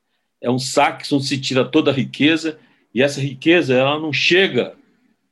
[0.41, 2.59] É um saque onde se tira toda a riqueza
[2.95, 4.77] e essa riqueza ela não chega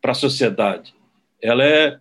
[0.01, 0.95] para a sociedade.
[1.41, 2.01] Ela é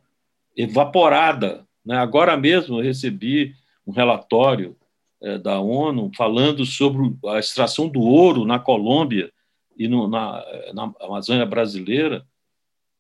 [0.56, 1.66] evaporada.
[1.86, 1.96] Né?
[1.98, 4.76] Agora mesmo eu recebi um relatório
[5.22, 9.32] é, da ONU falando sobre a extração do ouro na Colômbia
[9.78, 12.26] e no, na, na Amazônia brasileira.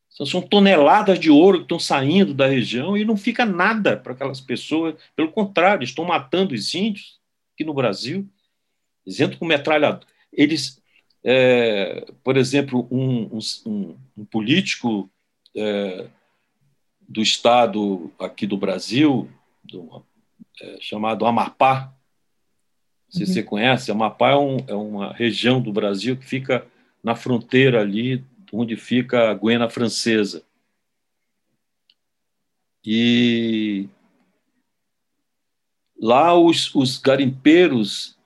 [0.09, 4.41] São toneladas de ouro que estão saindo da região e não fica nada para aquelas
[4.41, 4.95] pessoas.
[5.15, 7.19] Pelo contrário, estão matando os índios
[7.53, 8.27] aqui no Brasil.
[9.05, 10.05] Eles com metralhador.
[10.33, 10.79] Eles
[11.23, 15.09] é, por exemplo, um, um, um político
[15.55, 16.07] é,
[17.07, 19.29] do estado aqui do Brasil,
[19.63, 20.03] do,
[20.61, 21.93] é, chamado Amapá,
[23.09, 23.25] se uhum.
[23.25, 26.65] você conhece, Amapá é, um, é, uma região do Brasil que fica
[27.03, 30.43] na fronteira ali onde fica a Guiana Francesa.
[32.85, 33.87] E
[35.99, 38.17] lá os, os garimpeiros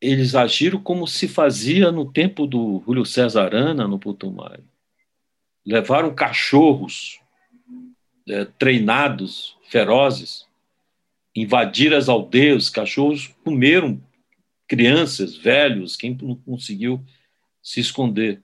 [0.00, 4.64] eles agiram como se fazia no tempo do Júlio César Arana, no Putumayo.
[5.66, 7.20] Levaram cachorros
[8.28, 10.46] é, treinados, ferozes,
[11.34, 14.00] invadiram as aldeias, cachorros comeram
[14.66, 17.02] crianças, velhos, quem não conseguiu
[17.62, 18.42] se esconder.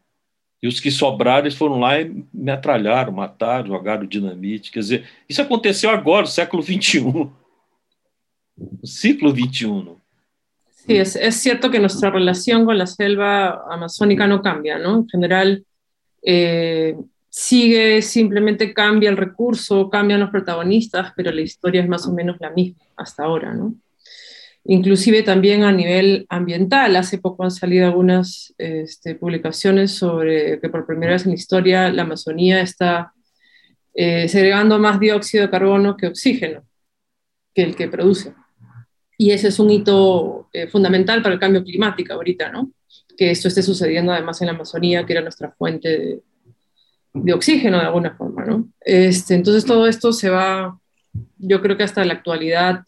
[0.64, 4.72] E os que sobraram, eles foram lá e metralharam, mataram, jogaram dinamite.
[4.72, 7.03] Quer dizer, isso aconteceu agora, no século XXI.
[7.03, 9.90] No ciclo XXI.
[10.87, 15.00] Sí, es, cierto que nuestra relación con la selva amazónica no cambia, ¿no?
[15.00, 15.66] En general,
[16.22, 16.96] eh,
[17.29, 22.38] sigue, simplemente cambia el recurso, cambian los protagonistas, pero la historia es más o menos
[22.40, 23.74] la misma hasta ahora, ¿no?
[24.66, 30.87] Inclusive también a nivel ambiental, hace poco han salido algunas este, publicaciones sobre que por
[30.87, 33.12] primera vez en la historia la Amazonía está
[33.92, 36.64] eh, segregando más dióxido de carbono que oxígeno,
[37.55, 38.33] que el que produce.
[39.18, 42.72] Y ese es un hito eh, fundamental para el cambio climático ahorita, ¿no?
[43.18, 46.22] Que esto esté sucediendo además en la Amazonía, que era nuestra fuente de,
[47.12, 48.68] de oxígeno de alguna forma, ¿no?
[48.81, 50.79] Este, entonces todo esto se va,
[51.38, 52.81] yo creo que hasta la actualidad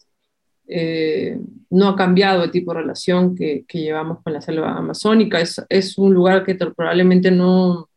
[0.67, 5.39] eh, no ha cambiado el tipo de relación que, llevamos con la selva amazónica.
[5.39, 7.89] Es, un lugar que probablemente no,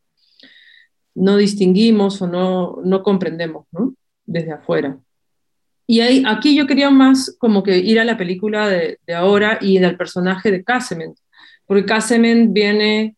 [1.15, 3.67] no distinguimos o no, no comprendemos.
[4.25, 4.97] Desde afuera.
[5.89, 9.97] Y aquí yo quería más como que ir a la película de, ahora y del
[9.97, 11.19] personaje de Casement,
[11.67, 13.17] porque Casement viene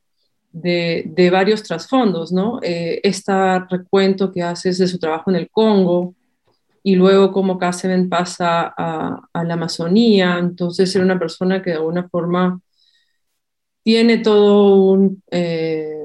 [0.53, 2.61] de, de varios trasfondos, ¿no?
[2.63, 3.33] Eh, este
[3.69, 6.15] recuento que haces de su trabajo en el Congo
[6.83, 12.09] y luego cómo Casement pasa a, la Amazonía, entonces era una persona que de alguna
[12.09, 12.61] forma
[13.83, 16.05] tiene todo un, eh,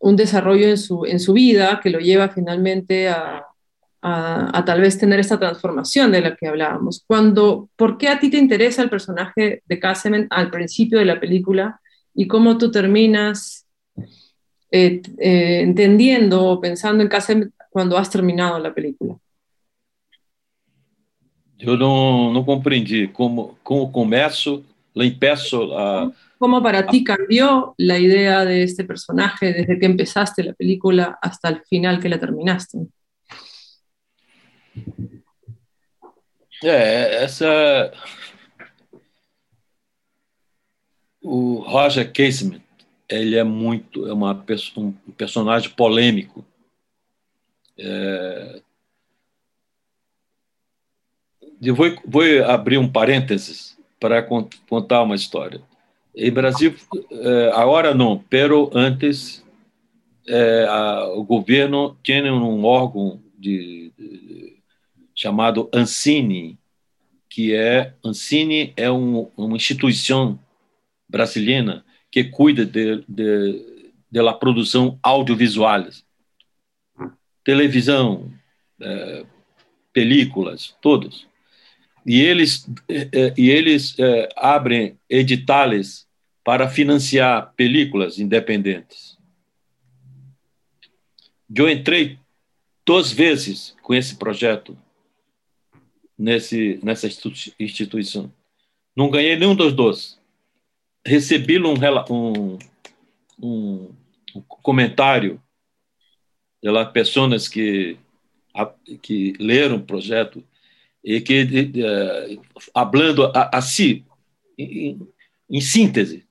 [0.00, 3.44] desarrollo en su, vida que lo lleva finalmente a,
[4.00, 7.04] tal vez tener esta transformación de la que hablábamos.
[7.76, 11.80] ¿Por qué a ti te interesa el personaje de Casement al principio de la película
[12.14, 13.66] y cómo tú terminas
[14.70, 19.18] eh, eh, entendiendo o pensando en Casement cuando has terminado la película?
[21.58, 24.62] Yo no, no comprendí cómo, cómo começo,
[24.94, 26.12] le impeço a...
[26.38, 31.48] ¿Cómo para ti cambió la idea de este personaje desde que empezaste la película hasta
[31.48, 32.78] el final que la terminaste?
[36.62, 37.92] É, essa.
[41.20, 42.62] O Roger Casement,
[43.08, 44.44] ele é muito, é uma,
[44.76, 46.44] um personagem polêmico.
[47.76, 48.62] É...
[51.60, 54.22] Eu vou, vou abrir um parênteses para
[54.68, 55.60] contar uma história.
[56.14, 56.74] Em Brasil,
[57.10, 59.44] é, agora não, pero antes,
[60.26, 64.56] é, a, o governo tinha um órgão de, de
[65.14, 66.58] chamado Ancine,
[67.28, 70.38] que é Ancine é um, uma instituição
[71.08, 75.84] brasileira que cuida de, de, de produção audiovisual,
[77.44, 78.28] televisão,
[78.80, 79.24] é,
[79.92, 81.27] películas, todos.
[82.06, 86.06] E eles é, é, e eles é, abrem editais
[86.44, 89.18] para financiar películas independentes.
[91.54, 92.18] Eu entrei
[92.84, 94.76] duas vezes com esse projeto
[96.18, 97.06] nesse, nessa
[97.58, 98.32] instituição.
[98.96, 100.18] Não ganhei nenhum dos dois.
[101.06, 101.74] Recebi um,
[102.10, 102.58] um,
[104.34, 105.40] um, comentário
[106.60, 107.98] pelas pessoas que
[109.02, 110.42] que leram o projeto
[111.02, 112.42] e que uh,
[112.74, 114.04] hablando assim
[114.56, 114.98] em,
[115.48, 116.26] em síntese.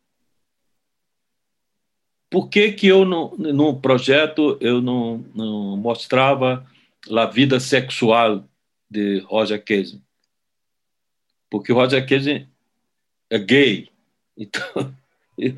[2.29, 6.65] Por que que eu no projeto eu não, não mostrava
[7.09, 8.43] a vida sexual
[8.89, 10.01] de Roger Casey
[11.49, 12.47] porque Roger Casey
[13.29, 13.89] é gay.
[14.39, 14.93] Então
[15.35, 15.55] e,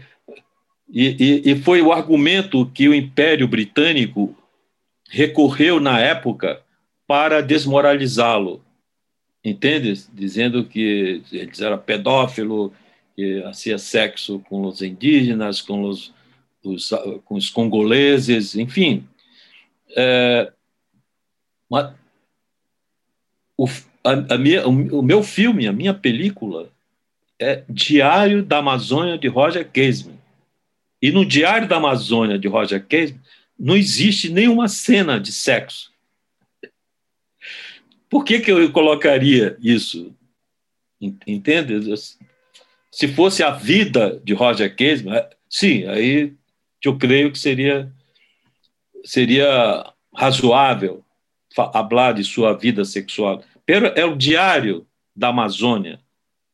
[0.90, 4.34] e, e foi o argumento que o Império Britânico
[5.10, 6.62] recorreu na época
[7.06, 8.64] para desmoralizá-lo,
[9.44, 9.94] entende?
[10.14, 12.74] Dizendo que ele era pedófilo,
[13.16, 16.14] que fazia sexo com os indígenas, com os,
[16.64, 16.90] os
[17.26, 19.08] com os congoleses, enfim.
[19.96, 20.52] É,
[21.70, 21.94] mas,
[23.58, 23.68] o,
[24.04, 26.72] a, a minha, o meu filme, a minha película,
[27.38, 30.18] é Diário da Amazônia de Roger Casement.
[31.02, 33.22] E no Diário da Amazônia de Roger Casement
[33.58, 35.92] não existe nenhuma cena de sexo.
[38.10, 40.16] Por que, que eu colocaria isso?
[41.00, 41.76] Entende?
[42.92, 46.34] Se fosse a vida de Roger Casement, é, sim, aí
[46.84, 47.92] eu creio que seria
[49.06, 51.06] seria razoável
[51.56, 53.44] falar de sua vida sexual.
[53.66, 54.86] Pero é o diário
[55.16, 56.00] da Amazônia,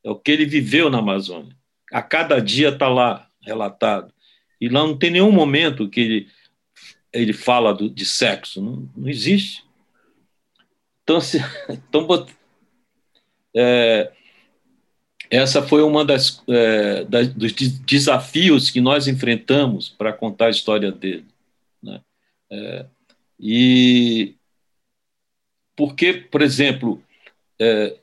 [0.04, 1.56] é o que ele viveu na Amazônia.
[1.92, 4.14] A cada dia está lá relatado.
[4.60, 6.28] E lá não tem nenhum momento que ele
[7.16, 8.62] ele fala do, de sexo.
[8.62, 9.64] Não, não existe.
[11.06, 11.38] Então, se,
[11.70, 12.08] então
[13.56, 14.12] é,
[15.30, 20.92] essa foi uma das, é, das, dos desafios que nós enfrentamos para contar a história
[20.92, 21.26] dele.
[21.82, 22.02] Né?
[22.52, 22.86] É,
[23.40, 24.36] e
[25.76, 27.04] porque, por exemplo,
[27.62, 27.96] é,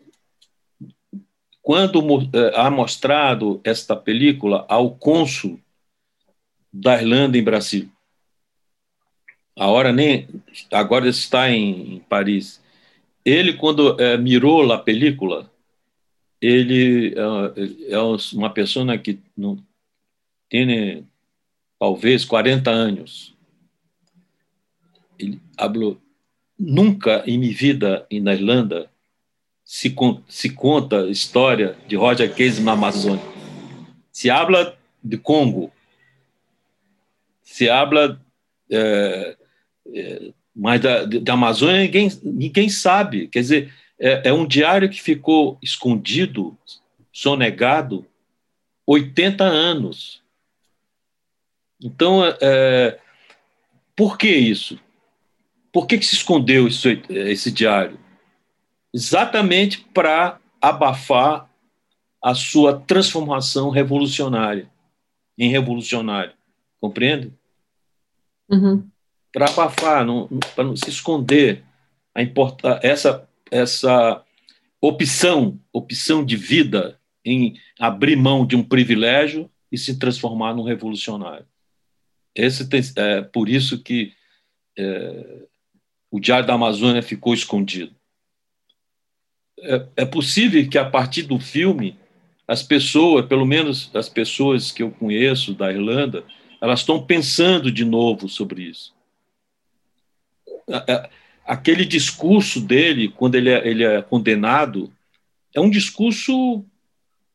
[1.61, 2.01] quando
[2.33, 5.61] é, há mostrado esta película ao cônsul
[6.73, 7.91] da Irlanda em Brasil,
[9.57, 10.29] a hora nem
[10.71, 12.62] agora está em, em Paris.
[13.25, 15.51] Ele quando é, mirou a película,
[16.41, 17.15] ele
[17.89, 17.99] é, é
[18.35, 19.59] uma pessoa que não
[20.49, 21.07] tem
[21.79, 23.35] talvez 40 anos.
[25.19, 26.01] Ele falou,
[26.59, 28.91] nunca em minha vida na Irlanda
[29.65, 29.95] se,
[30.29, 33.25] se conta história de Roger Case na Amazônia.
[34.11, 35.73] Se habla de Congo,
[37.43, 38.21] se habla
[38.71, 39.37] é,
[39.95, 43.29] é, mas da, da Amazônia ninguém, ninguém sabe.
[43.29, 46.57] Quer dizer, é, é um diário que ficou escondido,
[47.13, 48.07] sonegado,
[48.87, 50.23] 80 anos.
[51.83, 53.01] Então, é, é,
[53.97, 54.79] por que isso?
[55.73, 57.99] Por que, que se escondeu isso, esse diário?
[58.93, 61.51] Exatamente para abafar
[62.23, 64.71] a sua transformação revolucionária
[65.39, 66.35] em revolucionário.
[66.79, 67.33] Compreende?
[68.51, 68.92] Uhum
[69.33, 70.07] para abafar,
[70.55, 71.65] para não se esconder
[72.15, 72.21] a
[72.83, 74.23] essa, essa
[74.81, 81.47] opção, opção de vida em abrir mão de um privilégio e se transformar num revolucionário.
[82.35, 84.13] Esse tem, é por isso que
[84.77, 85.47] é,
[86.11, 87.95] o Diário da Amazônia ficou escondido.
[89.61, 91.97] É, é possível que a partir do filme
[92.47, 96.25] as pessoas, pelo menos as pessoas que eu conheço da Irlanda,
[96.61, 98.93] elas estão pensando de novo sobre isso
[101.45, 104.93] aquele discurso dele, quando ele é, ele é condenado,
[105.55, 106.65] é um discurso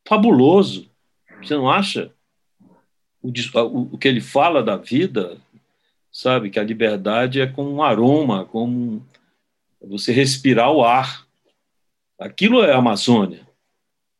[0.07, 0.89] fabuloso.
[1.41, 2.11] Você não acha?
[3.21, 3.29] O,
[3.93, 5.37] o, que ele fala da vida,
[6.11, 6.49] sabe?
[6.49, 9.05] Que a liberdade é como um aroma, como
[9.81, 11.27] você respirar o ar.
[12.19, 13.45] Aquilo é a Amazônia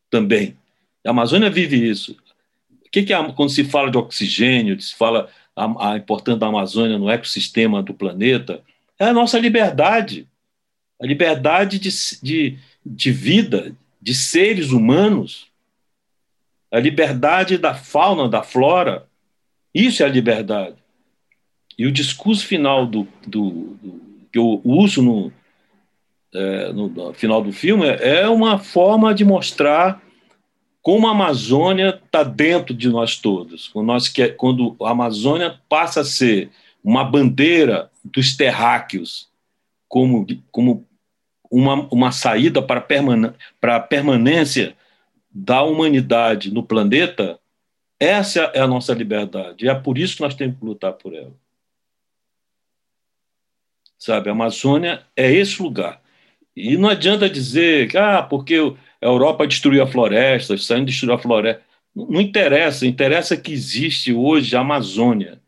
[0.10, 0.58] também.
[1.06, 2.16] A Amazônia vive isso.
[2.86, 6.48] O que, que é, quando se fala de oxigênio, se fala a, a importância da
[6.48, 8.64] Amazônia no ecossistema do planeta,
[9.00, 10.28] é a nossa liberdade,
[11.00, 11.90] a liberdade de,
[12.22, 15.48] de, de vida, de seres humanos,
[16.72, 19.08] a liberdade da fauna, da flora.
[19.74, 20.76] Isso é a liberdade.
[21.78, 25.32] E o discurso final do, do, do que eu uso no,
[26.34, 30.02] é, no, no, final do filme é uma forma de mostrar
[30.82, 33.68] como a Amazônia está dentro de nós todos.
[33.68, 36.50] Quando, nós, quando a Amazônia passa a ser
[36.84, 39.30] uma bandeira dos terráqueos
[39.88, 40.88] como, como
[41.50, 44.76] uma, uma saída para, perman para a permanência
[45.32, 47.40] da humanidade no planeta,
[48.00, 49.68] essa é a nossa liberdade.
[49.68, 51.34] É por isso que nós temos que lutar por ela.
[53.98, 56.02] Sabe, a Amazônia é esse lugar.
[56.56, 58.56] E não adianta dizer que, ah, porque
[59.02, 61.62] a Europa destruiu a floresta, os destruiu a floresta.
[61.96, 65.42] Não interessa, interessa que existe hoje a Amazônia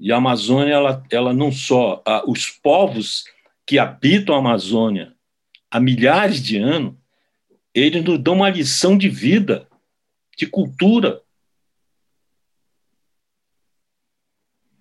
[0.00, 2.02] E a Amazônia, ela, ela não só.
[2.26, 3.24] os povos
[3.66, 5.14] que habitam a Amazônia
[5.70, 6.94] há milhares de anos,
[7.74, 9.68] eles nos dão uma lição de vida,
[10.36, 11.20] de cultura.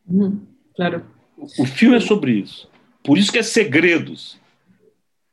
[0.07, 1.05] Hum, claro.
[1.37, 2.69] O filme é sobre isso.
[3.03, 4.39] Por isso que é segredos.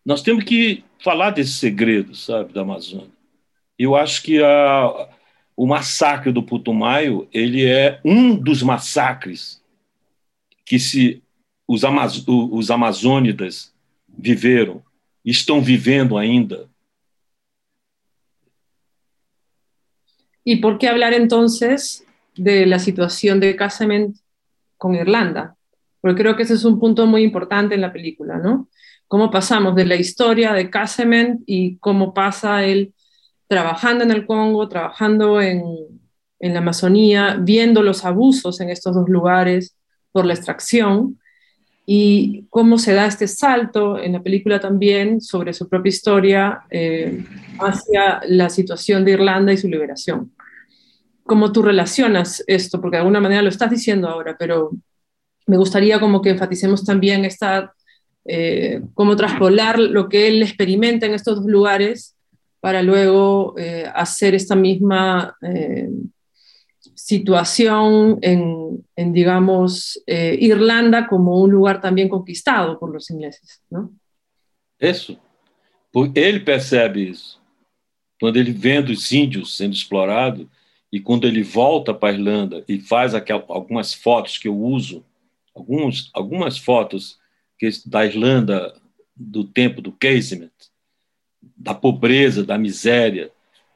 [0.04, 3.10] Nós temos que falar desses segredos, sabe, da Amazônia.
[3.78, 5.08] Eu acho que a,
[5.56, 9.64] o massacre do Putumayo ele é um dos massacres
[10.66, 11.22] que se
[11.66, 13.72] os, Amaz os amazônidas
[14.08, 14.82] viveram,
[15.24, 16.68] estão vivendo ainda.
[20.44, 22.04] ¿Y por qué hablar entonces
[22.36, 24.16] de la situación de Casement
[24.76, 25.56] con Irlanda?
[26.00, 28.68] Porque creo que ese es un punto muy importante en la película, ¿no?
[29.08, 32.94] Cómo pasamos de la historia de Casement y cómo pasa él
[33.48, 35.64] trabajando en el Congo, trabajando en,
[36.38, 39.76] en la Amazonía, viendo los abusos en estos dos lugares,
[40.16, 41.20] por la extracción
[41.84, 47.22] y cómo se da este salto en la película también sobre su propia historia eh,
[47.58, 50.32] hacia la situación de Irlanda y su liberación.
[51.24, 52.80] ¿Cómo tú relacionas esto?
[52.80, 54.70] Porque de alguna manera lo estás diciendo ahora, pero
[55.46, 57.74] me gustaría como que enfaticemos también esta,
[58.24, 62.16] eh, cómo traspolar lo que él experimenta en estos dos lugares
[62.60, 65.36] para luego eh, hacer esta misma
[67.06, 73.92] situación en, en digamos, eh, Irlanda como un lugar también conquistado por los ingleses, ¿no?
[74.80, 75.16] Isso.
[76.16, 77.40] Ele percebe isso.
[78.18, 80.48] Quando ele vendo os índios sendo explorados
[80.90, 85.04] e quando ele volta para a Irlanda e faz aquel, algumas fotos que eu uso,
[85.54, 87.20] alguns, algumas fotos
[87.56, 88.74] que, da Irlanda
[89.14, 90.50] do tempo do casement,
[91.56, 93.30] da pobreza, da miséria,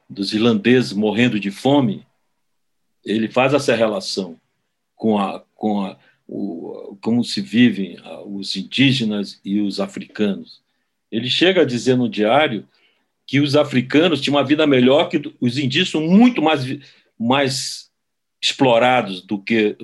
[0.09, 2.05] dos irlandeses morrendo de fome,
[3.05, 4.39] ele faz essa relação
[4.95, 5.97] com a, com a,
[6.27, 10.61] o, como se vivem os indígenas e os africanos.
[11.11, 12.67] Ele chega a dizer no diário
[13.25, 16.61] que os africanos tinham uma vida melhor que os indígenas muito mais
[17.17, 17.91] mais
[18.41, 19.75] explorados do que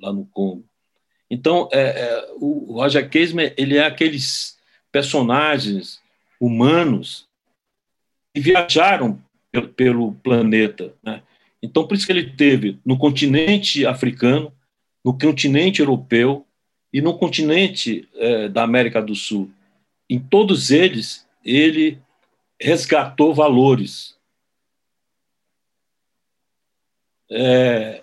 [0.00, 0.64] lá no Congo.
[1.30, 4.58] Então, é, é, o Roger Casement ele é aqueles
[4.92, 6.00] personagens
[6.40, 7.26] humanos
[8.34, 11.22] que viajaram pelo, pelo planeta, né?
[11.62, 14.52] Então, por isso que ele teve no continente africano,
[15.04, 16.46] no continente europeu
[16.92, 19.50] e no continente é, da América do Sul.
[20.08, 21.98] Em todos eles, ele
[22.60, 24.16] resgatou valores.
[27.30, 28.02] É,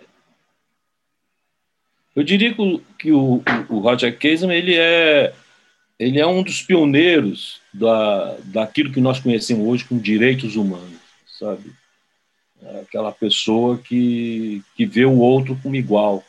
[2.16, 2.56] eu diria
[2.98, 5.34] que o, o Roger Casement ele é,
[6.00, 11.72] ele é um dos pioneiros da, daquilo que nós conhecemos hoje como direitos humanos, sabe?
[12.82, 16.24] Aquela pessoa que, que vê o outro como igual.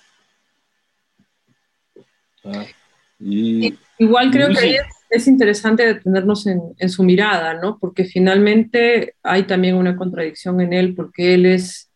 [3.20, 4.78] Y, Igual creo que
[5.10, 7.78] es, interesante detenernos en, en, su mirada, ¿no?
[7.78, 11.90] Porque finalmente hay también una contradicción en él, porque él es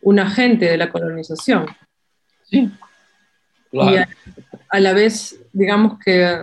[0.00, 1.66] un agente de la colonización.
[2.44, 2.70] Sí,
[3.70, 3.92] claro.
[3.92, 4.08] Y a,
[4.68, 6.38] a la vez, digamos que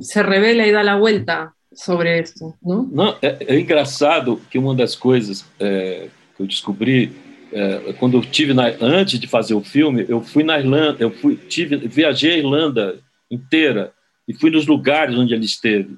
[0.00, 2.88] se revela y da la vuelta sobre esto, ¿no?
[2.90, 6.08] Não, é, é engraçado que uma das coisas é,
[6.40, 7.12] eu descobri
[7.52, 11.10] é, quando eu tive na, antes de fazer o filme, eu fui na Irlanda, eu
[11.10, 12.98] fui, tive, viajei a Irlanda
[13.30, 13.92] inteira
[14.26, 15.96] e fui nos lugares onde ele esteve,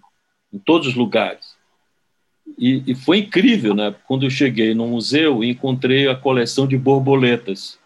[0.53, 1.55] em todos os lugares.
[2.59, 3.95] E, e foi incrível, né?
[4.07, 7.79] Quando eu cheguei no museu e encontrei a coleção de borboletas.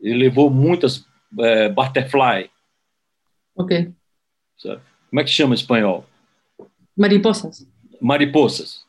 [0.00, 1.06] Ele levou muitas
[1.38, 2.50] é, butterfly.
[3.56, 3.92] Ok.
[4.58, 4.80] Sabe?
[5.10, 6.04] Como é que chama em espanhol?
[6.96, 7.66] Mariposas.
[8.00, 8.83] Mariposas.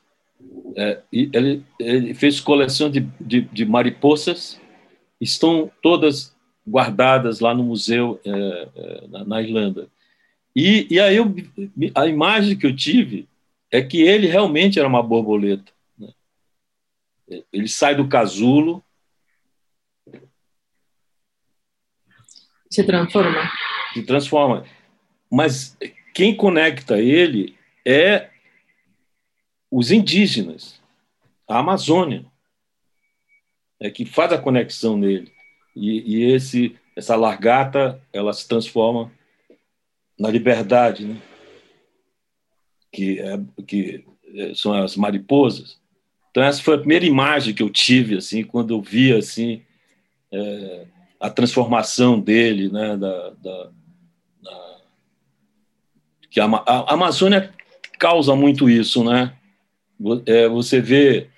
[0.76, 4.60] É, ele, ele, fez coleção de, de, de, mariposas,
[5.22, 6.36] estão todas
[6.68, 9.88] guardadas lá no museu é, é, na, na, Irlanda.
[10.54, 11.34] E, e aí eu,
[11.96, 13.26] a imagem que eu tive
[13.72, 15.72] é que ele realmente era uma borboleta.
[15.98, 16.10] Né?
[17.54, 18.84] Ele sai do casulo.
[22.70, 23.50] Se transforma.
[23.94, 24.66] Se transforma.
[25.32, 25.78] Mas
[26.14, 27.56] quem conecta ele
[27.86, 28.30] é
[29.78, 30.82] os indígenas,
[31.46, 32.26] a Amazônia,
[33.78, 35.30] é que faz a conexão nele.
[35.76, 39.12] E, e esse, essa largata, ela se transforma
[40.18, 41.22] na liberdade, né?
[42.90, 45.78] que, é, que é, são as mariposas.
[46.32, 49.62] Então essa foi a primeira imagem que eu tive assim quando eu vi assim
[50.32, 50.86] é,
[51.20, 52.96] a transformação dele, né?
[52.96, 53.72] Da, da,
[54.42, 54.78] da
[56.30, 57.54] que a, a, Amazônia
[58.00, 59.36] causa muito isso, né?
[60.26, 61.30] É, você vê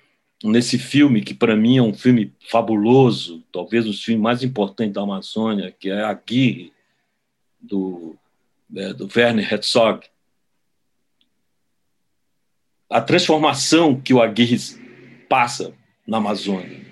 [0.42, 4.94] nesse filme, que para mim é um filme fabuloso, talvez um dos filmes mais importantes
[4.94, 6.72] da Amazônia, que é Aguirre,
[7.60, 8.16] do,
[8.74, 10.06] é, do Werner Herzog,
[12.90, 14.56] a transformação que o Aguirre
[15.28, 15.74] passa
[16.06, 16.87] na Amazônia.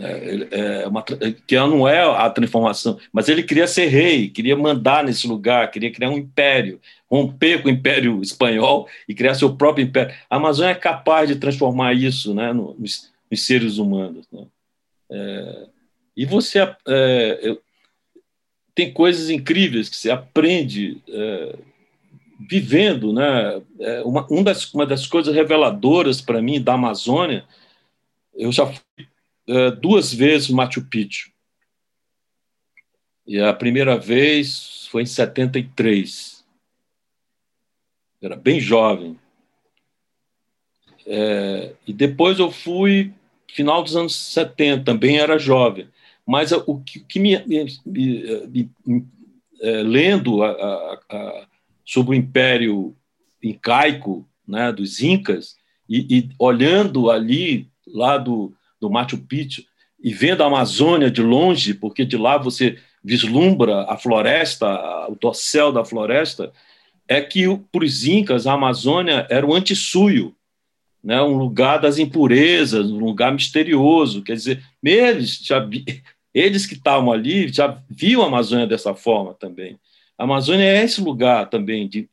[0.00, 5.02] É, é uma, que não é a transformação, mas ele queria ser rei, queria mandar
[5.02, 6.80] nesse lugar, queria criar um império,
[7.10, 10.14] romper com o império espanhol e criar seu próprio império.
[10.30, 14.26] A Amazônia é capaz de transformar isso né, nos, nos seres humanos.
[14.32, 14.46] Né?
[15.10, 15.66] É,
[16.16, 17.56] e você é,
[18.74, 21.58] tem coisas incríveis que você aprende é,
[22.48, 23.60] vivendo, né?
[23.80, 27.44] É, uma, um das, uma das coisas reveladoras para mim da Amazônia,
[28.36, 28.78] eu já fui
[29.48, 31.32] é, duas vezes Machu Picchu.
[33.26, 36.44] E a primeira vez foi em 73.
[38.22, 39.18] Era bem jovem.
[41.06, 43.12] É, e depois eu fui
[43.50, 45.88] final dos anos 70, também era jovem.
[46.26, 49.06] Mas o que, que me, me, me, me
[49.60, 51.46] é, lendo a, a, a,
[51.84, 52.94] sobre o Império
[53.42, 55.56] Incaico né, dos Incas
[55.88, 59.62] e, e, olhando ali lá do, do Machu Picchu
[60.02, 64.68] e vendo a Amazônia de longe, porque de lá você vislumbra a floresta,
[65.08, 66.52] o dossel da floresta,
[67.06, 70.34] é que para os Incas a Amazônia era o antissuio,
[71.02, 74.22] né, um lugar das impurezas, um lugar misterioso.
[74.22, 75.66] Quer dizer, eles já
[76.34, 79.78] eles que estavam ali já viam a Amazônia dessa forma também.
[80.16, 82.08] A Amazônia é esse lugar também de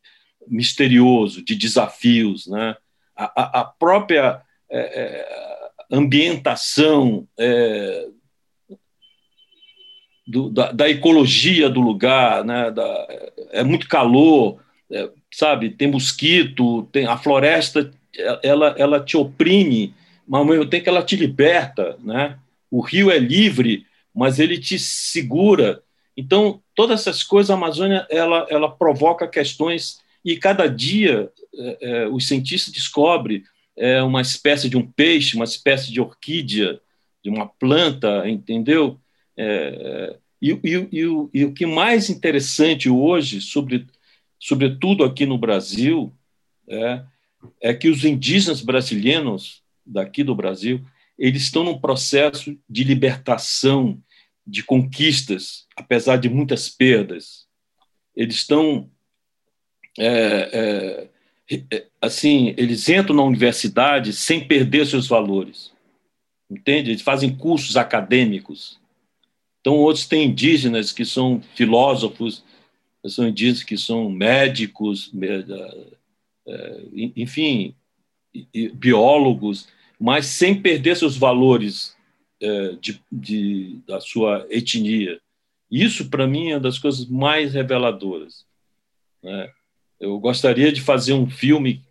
[0.48, 2.76] misterioso, de desafios, né?
[3.16, 5.45] A, a própria é, é,
[5.92, 8.08] ambientação é,
[10.28, 12.72] do, da, da, ecologia do lugar, né?
[12.72, 13.08] Da,
[13.52, 14.60] é muito calor,
[14.92, 15.70] é, sabe?
[15.70, 17.92] Tem mosquito, tem a floresta,
[18.42, 19.94] ela, ela te oprime,
[20.28, 22.38] mas ao mesmo tempo ela te liberta, né?
[22.72, 25.82] O rio é livre, mas ele te segura.
[26.18, 32.08] Então, todas essas coisas, a Amazônia ela, ela provoca questões e cada dia é, é,
[32.08, 33.44] os cientistas descobrem
[33.78, 36.80] é, uma espécie de um peixe, uma espécie de orquídea,
[37.24, 39.00] de uma planta, entendeu?
[39.38, 43.88] É, e, e, e, o, e, o, que mais interessante hoje, sobre,
[44.40, 46.14] sobretudo aqui no Brasil,
[46.68, 47.04] é,
[47.62, 50.84] é que os indígenas brasileiros daqui do Brasil,
[51.18, 54.02] eles estão num processo de libertação,
[54.46, 57.46] de conquistas, apesar de muitas perdas.
[58.16, 58.90] Eles estão
[59.98, 60.08] é,
[60.54, 61.10] é,
[62.02, 65.72] assim, eles entram na universidade sem perder seus valores,
[66.50, 66.92] entende?
[66.92, 68.80] Eles fazem cursos acadêmicos.
[69.62, 72.44] Então, outros têm indígenas que são filósofos,
[73.08, 75.12] são indígenas que são médicos,
[76.48, 76.82] é,
[77.16, 77.76] enfim,
[78.74, 79.68] biólogos,
[80.00, 81.96] mas sem perder seus valores
[82.42, 85.20] é, de, de, da sua etnia.
[85.70, 88.46] Isso, para mim, é uma das coisas mais reveladoras.
[89.24, 89.52] Né?
[90.06, 91.84] Eu gostaria de fazer um filme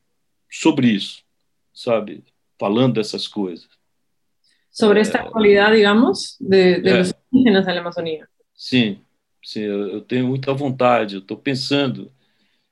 [0.49, 1.25] sobre isso,
[1.73, 2.23] sabe?
[2.59, 3.69] Falando dessas coisas.
[4.71, 8.29] Sobre esta é, qualidade, digamos, de, de é, los indígenas da Amazônia.
[8.55, 9.01] Sim,
[9.43, 12.13] sim, eu, tenho muita vontade, eu estou pensando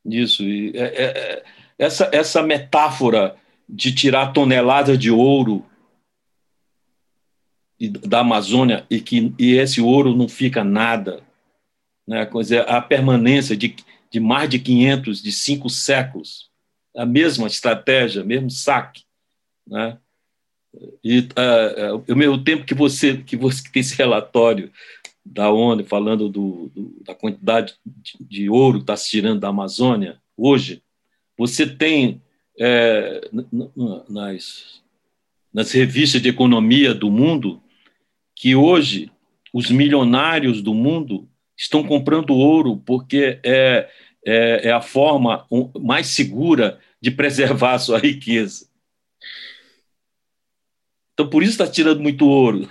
[0.05, 0.45] nisso.
[0.45, 1.45] E é, é, é,
[1.77, 3.37] essa, essa metáfora
[3.69, 5.67] de tirar toneladas de ouro
[8.07, 11.21] da Amazônia e que e esse ouro não fica nada,
[12.07, 12.29] né?
[12.69, 13.75] a permanência de,
[14.13, 16.51] de mais de 500, de cinco séculos,
[16.95, 19.03] a mesma estratégia, mesmo saque,
[19.67, 19.99] né?
[21.03, 24.73] E uh, uh, o meu tempo que você que você tem esse relatório
[25.25, 29.49] da ONU falando do, do da quantidade de, de ouro que está se tirando da
[29.49, 30.83] Amazônia hoje,
[31.37, 32.23] você tem
[32.59, 33.31] é,
[34.09, 34.83] nas,
[35.53, 37.63] nas revistas de economia do mundo
[38.35, 39.11] que hoje
[39.53, 43.89] os milionários do mundo estão comprando ouro porque é,
[44.25, 45.47] é, é a forma
[45.81, 48.67] mais segura de preservar a sua riqueza.
[51.13, 52.69] Então, por isso está tirando muito ouro.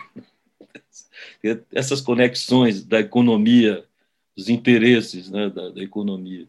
[1.72, 3.86] Essas conexões da economia,
[4.36, 6.48] dos interesses né, da, da economia,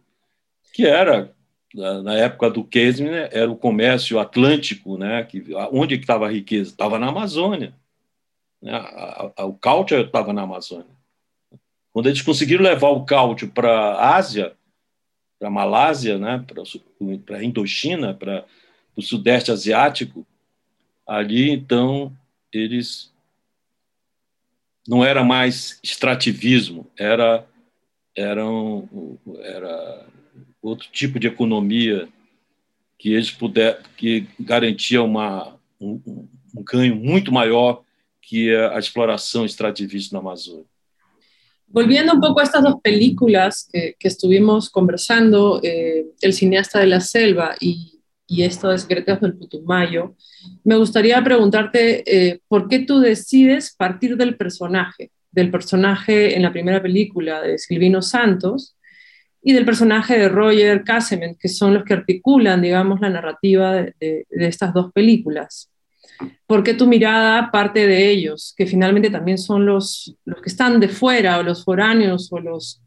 [0.73, 1.35] que era
[1.75, 6.71] na época do Keynes, né, era o comércio atlântico, né, que, onde estava a riqueza?
[6.71, 7.75] Estava na Amazônia.
[8.61, 10.92] Né, a, a, o cálcio estava na Amazônia.
[11.93, 14.55] Quando eles conseguiram levar o cálcio para a Ásia,
[15.39, 16.45] para a Malásia, né,
[17.27, 18.45] para a Indochina, para
[18.97, 20.27] o Sudeste Asiático,
[21.07, 22.17] ali, então,
[22.53, 23.13] eles
[24.87, 27.47] não era mais extrativismo, era,
[28.17, 30.07] eram, era
[30.63, 32.09] outro tipo de economia
[32.99, 37.83] que eles puder, que garantia uma, um, um ganho muito maior
[38.21, 40.72] que a exploração extrativista na Amazônia.
[41.73, 47.01] Volviendo un poco a estas dos películas que, estuvimos conversando, eh, El cineasta de la
[47.01, 50.15] selva y, y esto de Secretos del Putumayo,
[50.65, 56.53] me gustaría preguntarte eh, por qué tú decides partir del personaje, del personaje en la
[56.53, 58.77] primera película de Silvino Santos
[59.43, 64.27] y del personaje de Roger Casemen, que son los que articulan, digamos, la narrativa de
[64.31, 65.72] estas dos películas.
[66.47, 70.81] ¿Por qué tu mirada parte de ellos, que finalmente también son los, los que están
[70.81, 72.83] de fuera, o los foráneos, o los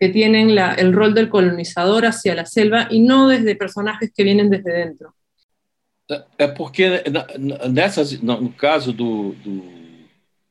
[0.00, 4.24] que tienen la, el rol del colonizador hacia la selva, y no desde personajes que
[4.24, 5.14] vienen desde dentro?
[6.38, 7.04] É porque
[7.70, 9.34] nessas, no caso do,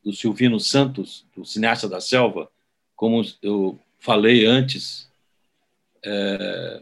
[0.03, 2.49] do, Silvino Santos, do cineasta da selva,
[2.95, 5.11] como eu falei antes,
[6.05, 6.81] é,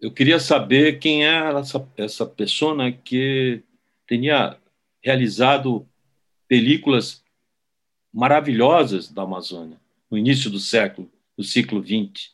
[0.00, 3.62] eu queria saber quem é essa, essa pessoa que
[4.08, 4.56] tinha
[5.02, 5.86] realizado
[6.48, 7.22] películas
[8.12, 9.78] maravilhosas da Amazônia
[10.10, 12.32] no início do século, do século XX.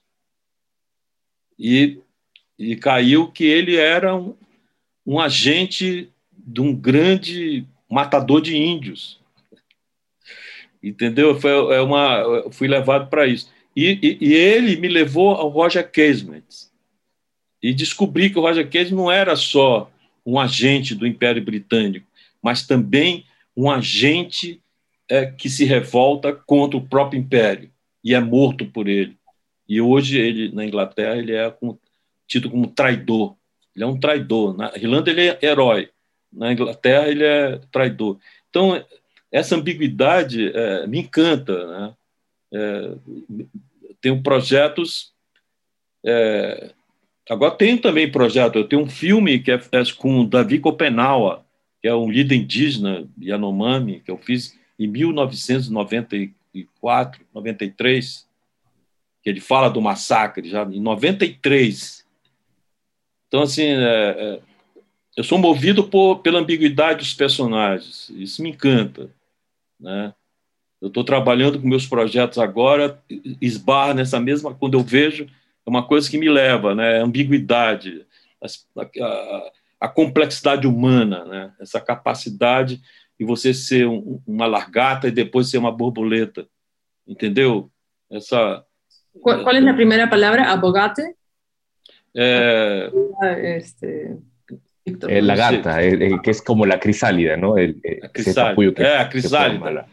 [1.59, 1.99] E,
[2.59, 4.37] e caiu que ele era um,
[5.05, 9.20] um agente de um grande matador de índios.
[10.83, 11.39] Entendeu?
[11.41, 13.53] Foi, é uma, fui levado para isso.
[13.75, 16.45] E, e, e, ele me levou ao Roger Casement.
[17.61, 19.91] E descobri que o Roger Casement não era só
[20.25, 22.07] um agente do Império Britânico,
[22.43, 23.25] mas também
[23.57, 24.61] um agente
[25.09, 27.70] é, que se revolta contra o próprio Império
[28.03, 29.16] e é morto por ele.
[29.68, 31.55] E hoje ele na Inglaterra ele é
[32.27, 33.37] tido como traidor.
[33.75, 34.57] Ele é um traidor.
[34.57, 35.91] Na Irlanda ele é herói.
[36.33, 38.18] Na Inglaterra ele é traidor.
[38.51, 38.85] Então
[39.33, 41.66] essa ambiguidade é, me encanta.
[41.66, 41.95] Né?
[42.53, 42.95] É,
[44.01, 45.12] tenho projetos
[46.05, 46.72] é,
[47.29, 51.43] Agora tenho também projeto, eu tenho um filme que é, é com Davi Copenaua,
[51.81, 58.29] que é um líder indígena Yanomami, que eu fiz em 1994, 93,
[59.22, 62.05] que ele fala do massacre já em 93.
[63.27, 64.39] Então, assim, é, é,
[65.16, 69.11] eu sou movido por, pela ambiguidade dos personagens, isso me encanta,
[69.81, 70.12] né?
[70.81, 73.03] Eu estou trabalhando com meus projetos agora,
[73.41, 75.27] esbarra nessa mesma, quando eu vejo
[75.66, 77.00] é uma coisa que me leva, né?
[77.00, 78.06] A ambiguidade,
[78.42, 79.50] a, a,
[79.80, 81.52] a, complexidade humana, né?
[81.58, 82.80] Essa capacidade
[83.18, 86.46] de você ser um, uma largata e depois ser uma borboleta,
[87.06, 87.70] entendeu?
[88.10, 88.64] Essa.
[89.20, 90.50] ¿Cuál, cuál es la primera palabra?
[90.50, 91.14] Abogate.
[92.12, 92.90] Eh,
[93.56, 94.18] este,
[94.84, 97.56] eh, lagarta, eh, que es como la crisálida, ¿no?
[97.56, 98.74] El, la crisálida.
[98.74, 99.86] Que, é, a crisálida.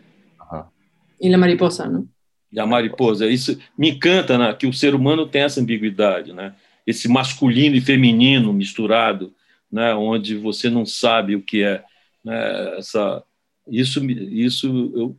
[1.19, 2.07] Y la mariposa, ¿no?
[2.51, 3.27] Da mariposa.
[3.27, 6.53] Isso me encanta né, que o ser humano tem essa ambiguidade, né?
[6.85, 9.33] esse masculino e feminino misturado,
[9.71, 11.83] né, onde você não sabe o que é.
[12.23, 13.23] Né, essa,
[13.67, 15.17] isso isso eu,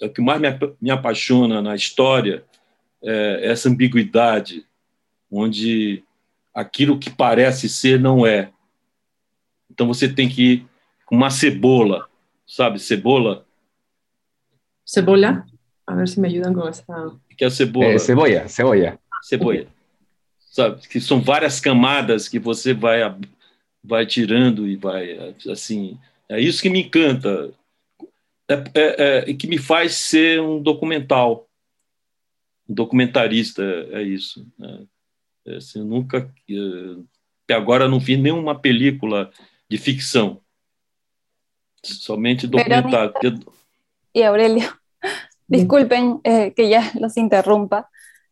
[0.00, 0.48] é o que mais me,
[0.80, 2.44] me apaixona na história,
[3.02, 4.64] é essa ambiguidade,
[5.30, 6.02] onde
[6.54, 8.50] aquilo que parece ser não é.
[9.70, 10.66] Então você tem que ir
[11.06, 12.08] com uma cebola,
[12.46, 12.78] sabe?
[12.78, 13.46] Cebola.
[14.84, 15.46] Cebola?
[15.88, 16.84] A ver se me ajudam com essa.
[17.34, 17.86] Que é a cebola.
[17.86, 18.98] É, cebola, cebola.
[19.22, 19.66] Cebola.
[20.38, 20.86] Sabe?
[20.86, 23.00] Que são várias camadas que você vai,
[23.82, 25.98] vai tirando e vai, assim.
[26.28, 27.54] É isso que me encanta.
[28.46, 31.48] É, é, é que me faz ser um documental.
[32.68, 34.46] Um documentarista, é isso.
[34.58, 34.84] Né?
[35.46, 36.30] É, assim, nunca.
[36.50, 36.54] É,
[37.44, 39.30] até agora não vi nenhuma película
[39.70, 40.42] de ficção.
[41.82, 43.14] Somente documentário.
[44.14, 44.70] E Aurelio,
[45.48, 47.88] Disculpen eh, que ya los interrumpa.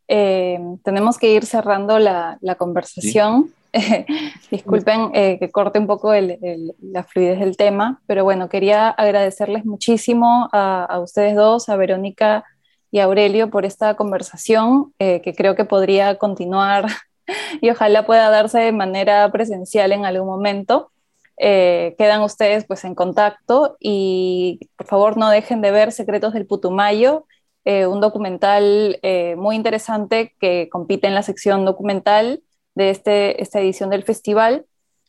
[0.07, 3.51] Eh, tenemos que ir cerrando la, conversación.
[4.51, 10.49] disculpen eh, que corte un poco la fluidez del tema, pero bueno, quería agradecerles muchísimo
[10.53, 12.45] a, ustedes dos, a Verónica
[12.91, 16.87] y a Aurelio, por esta conversación que creo que podría continuar
[17.61, 20.91] y ojalá pueda darse de manera presencial en algún momento.
[21.39, 26.47] Eh, quedan ustedes pues en contacto y por favor no dejen de ver Secretos del
[26.47, 27.27] Putumayo,
[27.65, 32.43] eh, un documental eh, muy interesante que compite en la sección documental
[32.75, 34.67] de este, esta edición del festival.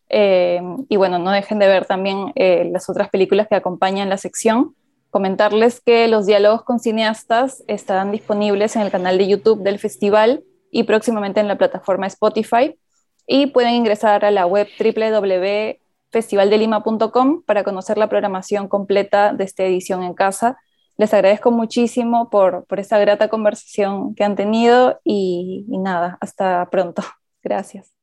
[0.09, 2.31] y bueno, no dejen de ver también
[2.71, 4.73] las otras películas que acompañan la sección.
[5.09, 10.43] Comentarles que los diálogos con cineastas estarán disponibles en el canal de YouTube del festival
[10.71, 12.79] y próximamente en la plataforma Spotify.
[13.27, 15.77] Y pueden ingresar a la web www
[16.11, 20.57] festivaldelima.com para conocer la programación completa de esta edición en casa.
[20.97, 26.69] Les agradezco muchísimo por, por esta grata conversación que han tenido y, y nada, hasta
[26.69, 27.03] pronto.
[27.43, 27.96] Gracias.